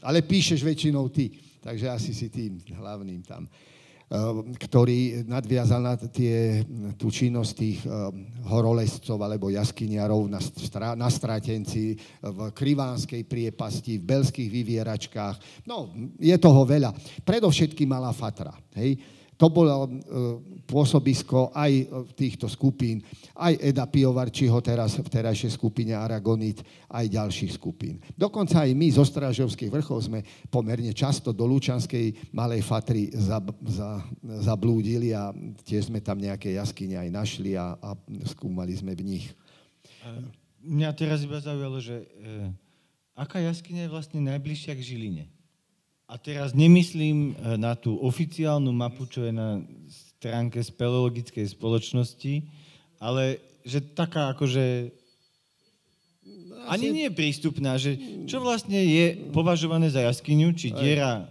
[0.00, 4.16] Ale píšeš väčšinou ty, takže asi si tým hlavným tam eh,
[4.56, 6.64] ktorý nadviazal na tie,
[6.96, 7.92] tú činnosť tých eh,
[8.48, 10.40] horolescov alebo jaskyniarov na,
[10.96, 15.68] na Stratenci, v Krivánskej priepasti, v Belských vyvieračkách.
[15.68, 16.96] No, je toho veľa.
[17.20, 18.56] Predovšetkým malá Fatra.
[18.80, 19.19] Hej?
[19.40, 19.90] To bolo e,
[20.68, 23.00] pôsobisko aj týchto skupín,
[23.40, 26.60] aj Eda Piovarčiho teraz v terajšej skupine Aragonit,
[26.92, 28.04] aj ďalších skupín.
[28.12, 30.20] Dokonca aj my zo Strážovských vrchov sme
[30.52, 33.08] pomerne často do Lučanskej Malej Fatry
[34.44, 35.32] zablúdili a
[35.64, 37.96] tiež sme tam nejaké jaskyne aj našli a, a
[38.28, 39.26] skúmali sme v nich.
[40.60, 42.52] Mňa teraz iba zaujalo, že e,
[43.16, 45.39] aká jaskyňa je vlastne najbližšia k Žiline?
[46.10, 52.42] A teraz nemyslím eh, na tú oficiálnu mapu, čo je na stránke speleologickej spoločnosti,
[52.98, 54.90] ale že taká akože
[56.66, 57.96] ani nie je prístupná, že
[58.28, 61.24] čo vlastne je považované za jaskyňu, či diera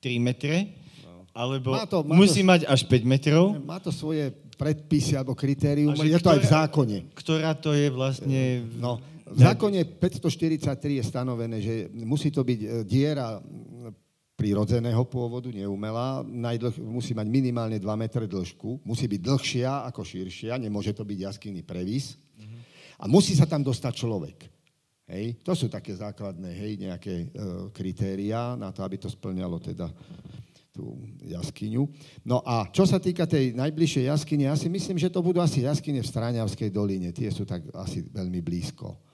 [0.00, 0.70] 3 metre,
[1.36, 3.44] alebo má to, má musí to, mať až 5 metrov.
[3.62, 6.98] Má to svoje predpisy alebo kritérium, je to ktorá, aj v zákone.
[7.12, 8.40] Ktorá to je vlastne...
[8.78, 13.42] No, v zákone 543 je stanovené, že musí to byť eh, diera
[14.42, 20.58] prírodzeného pôvodu, neumelá, najdlh, musí mať minimálne 2 metre dĺžku, musí byť dlhšia ako širšia,
[20.58, 22.18] nemôže to byť jaskyný previs
[22.98, 24.38] a musí sa tam dostať človek.
[25.06, 25.38] Hej?
[25.46, 27.26] To sú také základné hej, nejaké e,
[27.70, 29.86] kritériá na to, aby to splňalo teda
[30.74, 31.86] tú jaskyňu.
[32.26, 35.62] No a čo sa týka tej najbližšej jaskyne, ja si myslím, že to budú asi
[35.62, 37.14] jaskyne v Stráňavskej doline.
[37.14, 39.11] Tie sú tak asi veľmi blízko.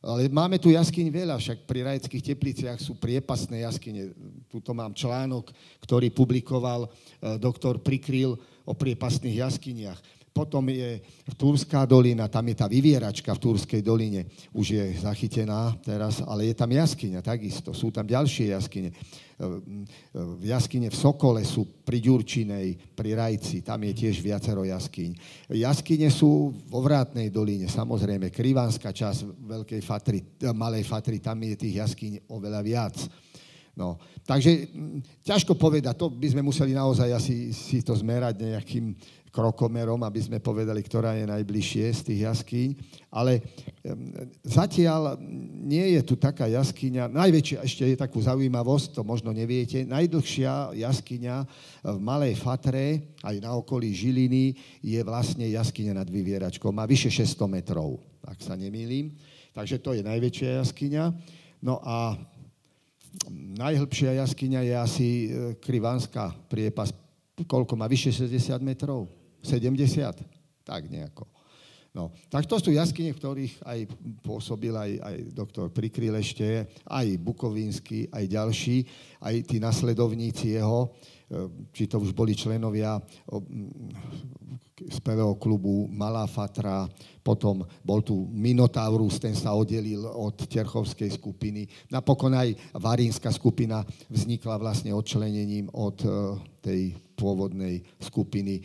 [0.00, 4.16] Ale máme tu jaskyň veľa, však pri rajeckých tepliciach sú priepasné jaskyne.
[4.48, 5.52] Tuto mám článok,
[5.84, 8.32] ktorý publikoval e, doktor Prikryl
[8.64, 10.00] o priepasných jaskyniach.
[10.30, 11.02] Potom je
[11.34, 16.54] Turská dolina, tam je tá vyvieračka v Turskej doline, už je zachytená teraz, ale je
[16.54, 18.94] tam jaskyňa takisto, sú tam ďalšie jaskyne.
[20.14, 25.10] V jaskyne v Sokole sú pri Ďurčinej, pri Rajci, tam je tiež viacero jaskyň.
[25.50, 30.18] Jaskyne sú vo Vrátnej doline, samozrejme, Krivánska časť Veľkej Fatry,
[30.54, 32.96] Malej Fatry, tam je tých jaskyň oveľa viac.
[33.80, 33.96] No,
[34.28, 34.68] takže
[35.24, 38.92] ťažko povedať, to by sme museli naozaj asi si to zmerať nejakým
[39.30, 42.68] krokomerom, aby sme povedali, ktorá je najbližšie z tých jaskýň.
[43.14, 43.40] Ale
[44.42, 45.16] zatiaľ
[45.64, 51.36] nie je tu taká jaskyňa, najväčšia ešte je takú zaujímavosť, to možno neviete, najdlhšia jaskyňa
[51.94, 56.68] v Malej Fatre, aj na okolí Žiliny, je vlastne jaskyňa nad Vyvieračkou.
[56.74, 59.14] Má vyše 600 metrov, ak sa nemýlim.
[59.54, 61.04] Takže to je najväčšia jaskyňa.
[61.62, 62.18] No a
[63.56, 65.28] najhlbšia jaskyňa je asi e,
[65.62, 66.90] Krivanská priepas,
[67.46, 69.06] koľko má, vyše 60 metrov?
[69.40, 70.66] 70?
[70.66, 71.24] Tak nejako.
[71.90, 73.78] No, tak to sú jaskyne, v ktorých aj
[74.22, 78.86] pôsobil aj, aj doktor Prikryl ešte, aj Bukovínsky, aj ďalší,
[79.18, 80.88] aj tí nasledovníci jeho, e,
[81.74, 82.94] či to už boli členovia
[84.88, 86.88] spevého klubu Malá Fatra,
[87.20, 91.68] potom bol tu Minotaurus, ten sa oddelil od Terchovskej skupiny.
[91.92, 96.08] Napokon aj Varínska skupina vznikla vlastne odčlenením od e,
[96.64, 96.80] tej
[97.20, 98.64] pôvodnej skupiny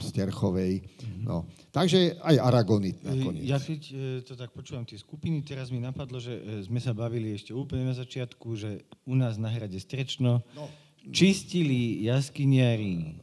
[0.00, 0.80] z e, Terchovej.
[1.20, 1.44] No.
[1.68, 3.44] Takže aj Aragonit nakoniec.
[3.44, 3.94] Ja keď e,
[4.24, 7.84] to tak počúvam, tie skupiny, teraz mi napadlo, že e, sme sa bavili ešte úplne
[7.84, 10.64] na začiatku, že u nás na hrade Strečno no.
[11.12, 13.20] čistili jaskyniari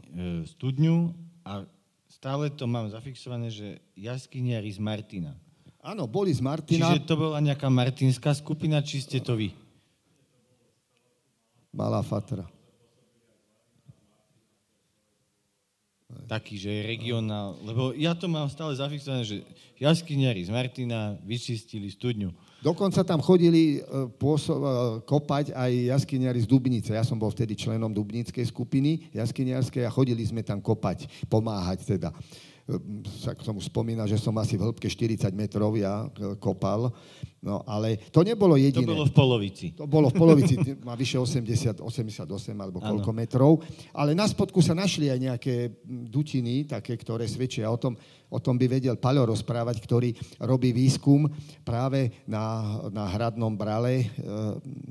[0.53, 1.65] studňu a
[2.17, 5.37] stále to mám zafixované, že jaskyniari z Martina.
[5.85, 6.89] Áno, boli z Martina.
[6.89, 9.53] Čiže to bola nejaká martinská skupina, či ste to vy?
[11.69, 12.49] Malá Fatra.
[16.27, 19.47] Taký, že je regionál, lebo ja to mám stále zafixované, že
[19.79, 22.35] jaskyniari z Martina vyčistili studňu.
[22.59, 24.67] Dokonca tam chodili e, pôsob, e,
[25.07, 26.91] kopať aj jaskyniari z Dubnice.
[26.91, 32.11] Ja som bol vtedy členom Dubnickej skupiny jaskyniarskej a chodili sme tam kopať, pomáhať teda
[33.23, 36.91] sa k tomu spomína, že som asi v hĺbke 40 metrov ja e, kopal,
[37.39, 38.83] no ale to nebolo jediné.
[38.83, 39.65] To bolo v polovici.
[39.71, 42.27] To bolo v polovici, má vyše 80, 88
[42.59, 43.19] alebo koľko ano.
[43.23, 43.51] metrov,
[43.95, 45.55] ale na spodku sa našli aj nejaké
[45.87, 47.95] dutiny, také, ktoré svedčia o tom,
[48.27, 50.11] o tom by vedel Paľo rozprávať, ktorý
[50.43, 51.23] robí výskum
[51.63, 54.05] práve na, na hradnom brale e,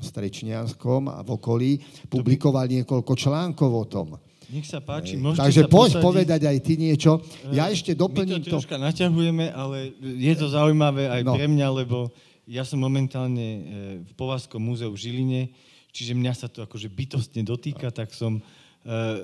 [0.00, 1.70] strečnianskom a v okolí.
[2.08, 4.08] Publikoval niekoľko článkov o tom.
[4.46, 6.06] Nech sa páči, môžete Takže sa poď posadiť.
[6.06, 7.18] povedať aj ty niečo.
[7.50, 8.52] Ja ešte doplním My to.
[8.54, 11.34] troška naťahujeme, ale je to zaujímavé aj no.
[11.34, 12.14] pre mňa, lebo
[12.46, 13.60] ja som momentálne e,
[14.06, 15.42] v Povazskom múzeu v Žiline,
[15.90, 19.18] čiže mňa sa to akože bytostne dotýka, tak som uh,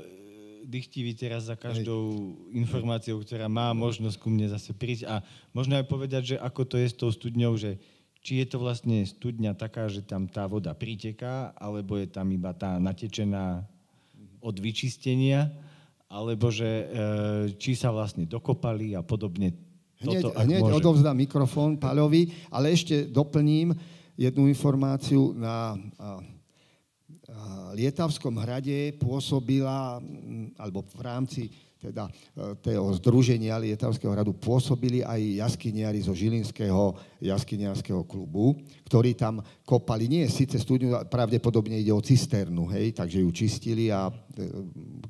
[0.65, 5.21] dychtivý teraz za každou informáciou, ktorá má možnosť ku mne zase prísť a
[5.53, 7.77] možno aj povedať, že ako to je s tou studňou, že
[8.23, 12.55] či je to vlastne studňa taká, že tam tá voda priteká, alebo je tam iba
[12.55, 13.67] tá natečená
[14.43, 15.49] od vyčistenia,
[16.11, 16.85] alebo že e,
[17.57, 19.55] či sa vlastne dokopali a podobne.
[20.03, 23.71] Toto, hneď hneď odovzdám mikrofón Paľovi, ale ešte doplním
[24.19, 25.79] jednu informáciu na
[27.73, 29.97] Lietavskom hrade pôsobila,
[30.61, 31.43] alebo v rámci
[31.83, 32.13] teda e,
[32.63, 38.55] toho združenia Lietavského hradu pôsobili aj jaskyniari zo Žilinského jaskyniarského klubu,
[38.87, 44.07] ktorí tam kopali, nie síce studňu, pravdepodobne ide o cisternu, hej, takže ju čistili a
[44.07, 44.15] e,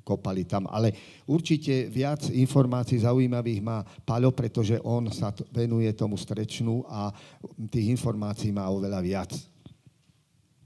[0.00, 0.96] kopali tam, ale
[1.28, 7.12] určite viac informácií zaujímavých má Paľo, pretože on sa venuje tomu strečnu a
[7.68, 9.30] tých informácií má oveľa viac.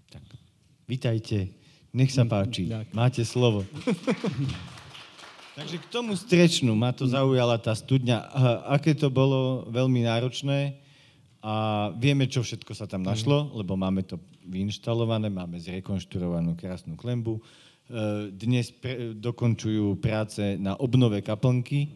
[0.07, 0.23] Tak,
[0.87, 1.51] vítajte,
[1.91, 3.67] nech sa páči, máte slovo.
[5.57, 8.29] Takže k tomu strečnu ma to zaujala tá studňa.
[8.77, 10.77] Aké to bolo veľmi náročné
[11.41, 17.41] a vieme, čo všetko sa tam našlo, lebo máme to vyinštalované, máme zrekonštruovanú krásnu klembu.
[17.41, 17.43] E,
[18.37, 21.89] dnes pre, dokončujú práce na obnove kaplnky,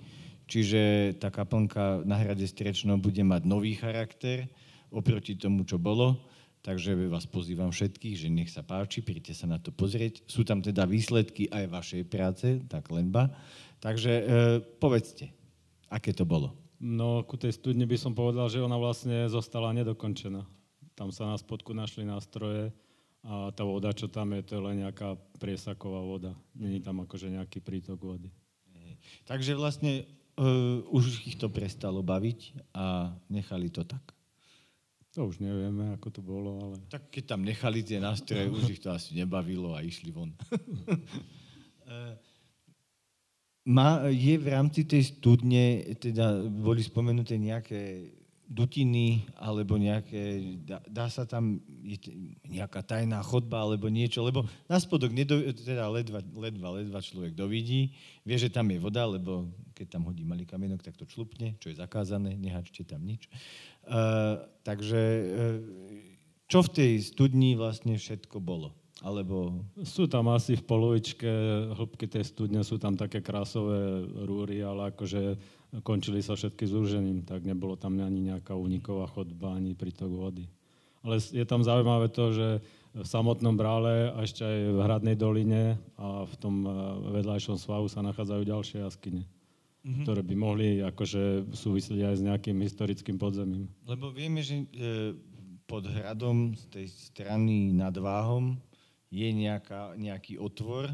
[0.49, 4.49] čiže tá kaplnka na hrade Strečno bude mať nový charakter
[4.89, 6.17] oproti tomu, čo bolo.
[6.61, 10.21] Takže vás pozývam všetkých, že nech sa páči, príďte sa na to pozrieť.
[10.29, 13.33] Sú tam teda výsledky aj vašej práce, tak lenba.
[13.81, 14.25] Takže e,
[14.77, 15.33] povedzte,
[15.89, 16.53] aké to bolo?
[16.77, 20.45] No, ku tej studni by som povedal, že ona vlastne zostala nedokončená.
[20.93, 22.73] Tam sa na spodku našli nástroje
[23.25, 26.33] a tá voda, čo tam je, to je len nejaká priesaková voda.
[26.57, 28.29] Není tam akože nejaký prítok vody.
[29.29, 30.05] Takže vlastne
[30.37, 34.13] uh, už ich to prestalo baviť a nechali to tak.
[35.19, 36.77] To už nevieme, ako to bolo, ale...
[36.87, 40.31] Tak keď tam nechali tie nástroje, už ich to asi nebavilo a išli von.
[43.67, 48.15] má, je v rámci tej studne, teda boli spomenuté nejaké
[48.51, 51.95] dutiny, alebo nejaké, dá, dá sa tam je
[52.51, 57.95] nejaká tajná chodba, alebo niečo, lebo na spodok nedo, teda ledva, ledva, ledva človek dovidí,
[58.27, 61.71] vie, že tam je voda, lebo keď tam hodí malý kamienok, tak to člupne, čo
[61.71, 63.31] je zakázané, nehačte tam nič.
[63.31, 63.70] Uh,
[64.63, 65.59] takže uh,
[66.51, 68.75] čo v tej studni vlastne všetko bolo?
[69.01, 69.65] Alebo...
[69.81, 71.31] Sú tam asi v polovičke
[71.73, 75.41] hĺbky tej studne, sú tam také krásové rúry, ale akože
[75.87, 80.45] končili sa všetky zúžením, tak nebolo tam ani nejaká úniková chodba, ani prítok vody.
[81.01, 82.49] Ale je tam zaujímavé to, že
[82.91, 86.71] v samotnom brále a ešte aj v Hradnej doline a v tom eh,
[87.23, 89.23] vedľajšom svahu sa nachádzajú ďalšie jaskyne,
[89.85, 90.05] mm-hmm.
[90.05, 93.69] ktoré by mohli akože súvisieť aj s nejakým historickým podzemím.
[93.89, 94.67] Lebo vieme, že e,
[95.65, 98.59] pod hradom z tej strany nad Váhom
[99.11, 100.91] je nejaká, nejaký otvor,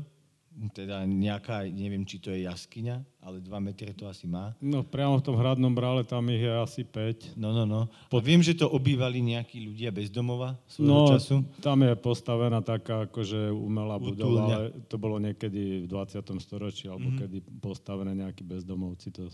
[0.73, 4.57] teda nejaká, neviem, či to je jaskyňa, ale 2 metre to asi má.
[4.57, 7.37] No priamo v tom hradnom brále tam ich je asi 5.
[7.37, 7.93] No, no, no.
[8.09, 8.25] Pod...
[8.25, 11.45] Viem, že to obývali nejakí ľudia bez domova svojho no, času.
[11.61, 16.25] tam je postavená taká akože umelá budova, ale to bolo niekedy v 20.
[16.41, 17.21] storočí, alebo mm-hmm.
[17.21, 19.29] kedy postavené nejakí bezdomovci to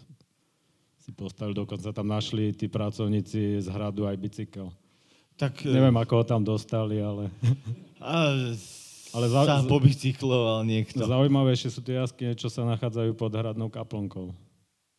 [1.02, 1.54] si postavili.
[1.54, 4.70] Dokonca tam našli tí pracovníci z hradu aj bicykel.
[5.34, 7.26] Tak, Neviem, ako ho tam dostali, ale...
[7.98, 8.52] A,
[9.12, 11.04] ale za, sa pobicykloval niekto.
[11.04, 14.32] Zaujímavejšie sú tie jaskyne, čo sa nachádzajú pod hradnou kaplnkou.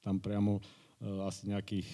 [0.05, 1.87] Tam priamo uh, asi nejakých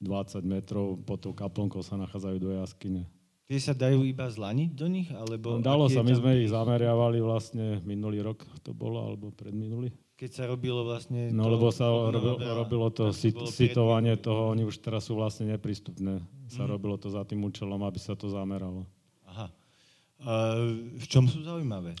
[0.00, 3.08] 20 metrov pod tou kaplnkou sa nachádzajú do jaskyne.
[3.46, 5.08] Tie sa dajú iba zlaniť do nich?
[5.14, 6.18] Alebo Dalo sa, my tam...
[6.18, 9.94] sme ich zameriavali vlastne minulý rok to bolo, alebo predminulý.
[10.18, 11.30] Keď sa robilo vlastne...
[11.30, 15.46] No to, lebo sa robilo, robilo to sit, sitovanie toho, oni už teraz sú vlastne
[15.54, 16.18] neprístupné.
[16.50, 16.70] Sa mm.
[16.74, 18.82] robilo to za tým účelom, aby sa to zameralo.
[20.96, 21.92] V čom sú zaujímavé?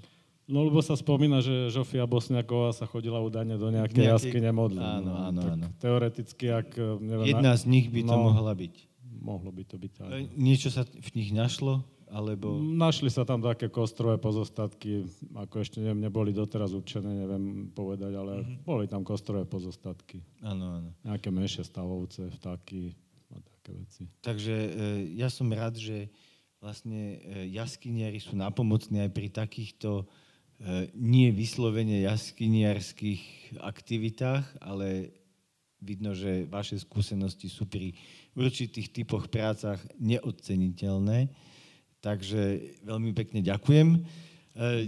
[0.46, 4.30] No lebo sa spomína, že Žofia Bosniaková sa chodila údajne do nejakej Nejaký...
[4.30, 4.78] jaskyne modliť.
[5.02, 5.66] Áno, no, áno, áno.
[5.82, 6.78] Teoreticky, ak...
[7.02, 8.74] Neviem, Jedna z nich by to no, mohla byť.
[9.26, 9.92] Mohlo by to byť.
[10.06, 10.14] Áno.
[10.38, 11.82] Niečo sa v nich našlo?
[12.06, 12.62] Alebo...
[12.62, 18.32] Našli sa tam také kostrové pozostatky, ako ešte neviem, neboli doteraz určené, neviem povedať, ale
[18.46, 18.62] mm-hmm.
[18.62, 20.22] boli tam kostrové pozostatky.
[20.46, 20.90] Áno, áno.
[21.02, 22.94] Nejaké menšie stavovce, vtáky
[23.34, 24.06] a také veci.
[24.22, 24.70] Takže e,
[25.18, 26.06] ja som rád, že
[26.60, 30.04] vlastne e, jaskyniari sú napomocní aj pri takýchto e,
[30.96, 35.12] nie vyslovene jaskyniarských aktivitách, ale
[35.84, 37.92] vidno, že vaše skúsenosti sú pri
[38.32, 41.28] určitých typoch prácach neoceniteľné.
[42.00, 42.42] Takže
[42.84, 43.88] veľmi pekne ďakujem.
[43.92, 43.98] E,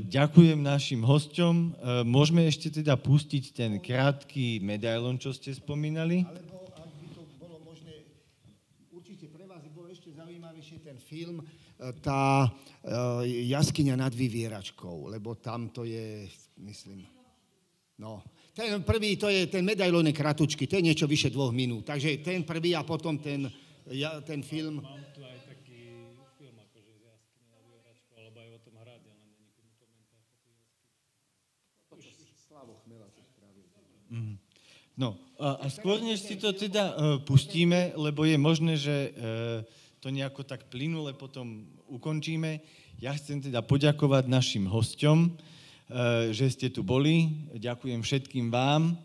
[0.08, 1.84] ďakujem našim hosťom.
[2.08, 6.24] Môžeme ešte teda pustiť ten krátky medailon, čo ste spomínali?
[6.24, 8.08] Alebo ak by to bolo možné,
[8.88, 11.44] určite pre vás bol ešte zaujímavejšie ten film,
[12.02, 12.50] tá
[13.26, 16.26] jaskyňa nad vyvieračkou, lebo tam to je,
[16.58, 17.06] myslím,
[17.98, 18.22] no,
[18.54, 22.18] ten prvý, to je, ten medailon je kratučky, to je niečo vyše dvoch minút, takže
[22.18, 23.46] ten prvý a potom ten,
[23.94, 24.82] ja, ten film...
[34.98, 39.62] No a, a skôr, než si to teda uh, pustíme, lebo je možné, že uh,
[39.98, 42.62] to nejako tak plynule potom ukončíme,
[42.98, 47.46] ja chcem teda poďakovať našim hosťom, uh, že ste tu boli.
[47.54, 48.98] Ďakujem všetkým vám,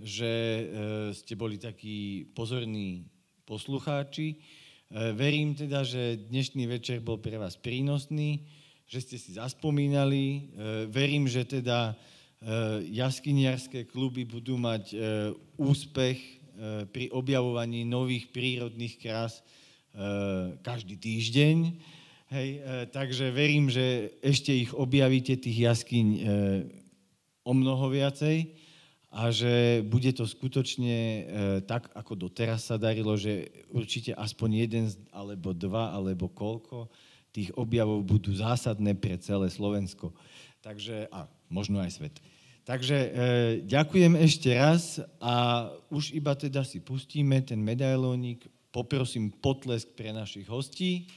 [0.00, 0.64] že uh,
[1.16, 3.08] ste boli takí pozorní
[3.44, 4.36] poslucháči.
[4.88, 8.44] Uh, verím teda, že dnešný večer bol pre vás prínosný,
[8.88, 10.48] že ste si zaspomínali.
[10.88, 11.92] Verím, že teda
[12.88, 14.96] jaskyniarské kluby budú mať
[15.60, 16.16] úspech
[16.88, 19.44] pri objavovaní nových prírodných krás
[20.62, 21.56] každý týždeň.
[22.28, 22.48] Hej,
[22.92, 26.06] takže verím, že ešte ich objavíte, tých jaskyň,
[27.42, 28.52] o mnoho viacej
[29.08, 31.24] a že bude to skutočne
[31.64, 36.92] tak, ako doteraz sa darilo, že určite aspoň jeden alebo dva alebo koľko
[37.32, 40.12] tých objavov budú zásadné pre celé Slovensko.
[40.60, 42.14] Takže, a možno aj svet.
[42.68, 43.10] Takže e,
[43.64, 48.44] ďakujem ešte raz a už iba teda si pustíme ten medailónik.
[48.78, 51.10] Poprosím potlesk pre našich hostí.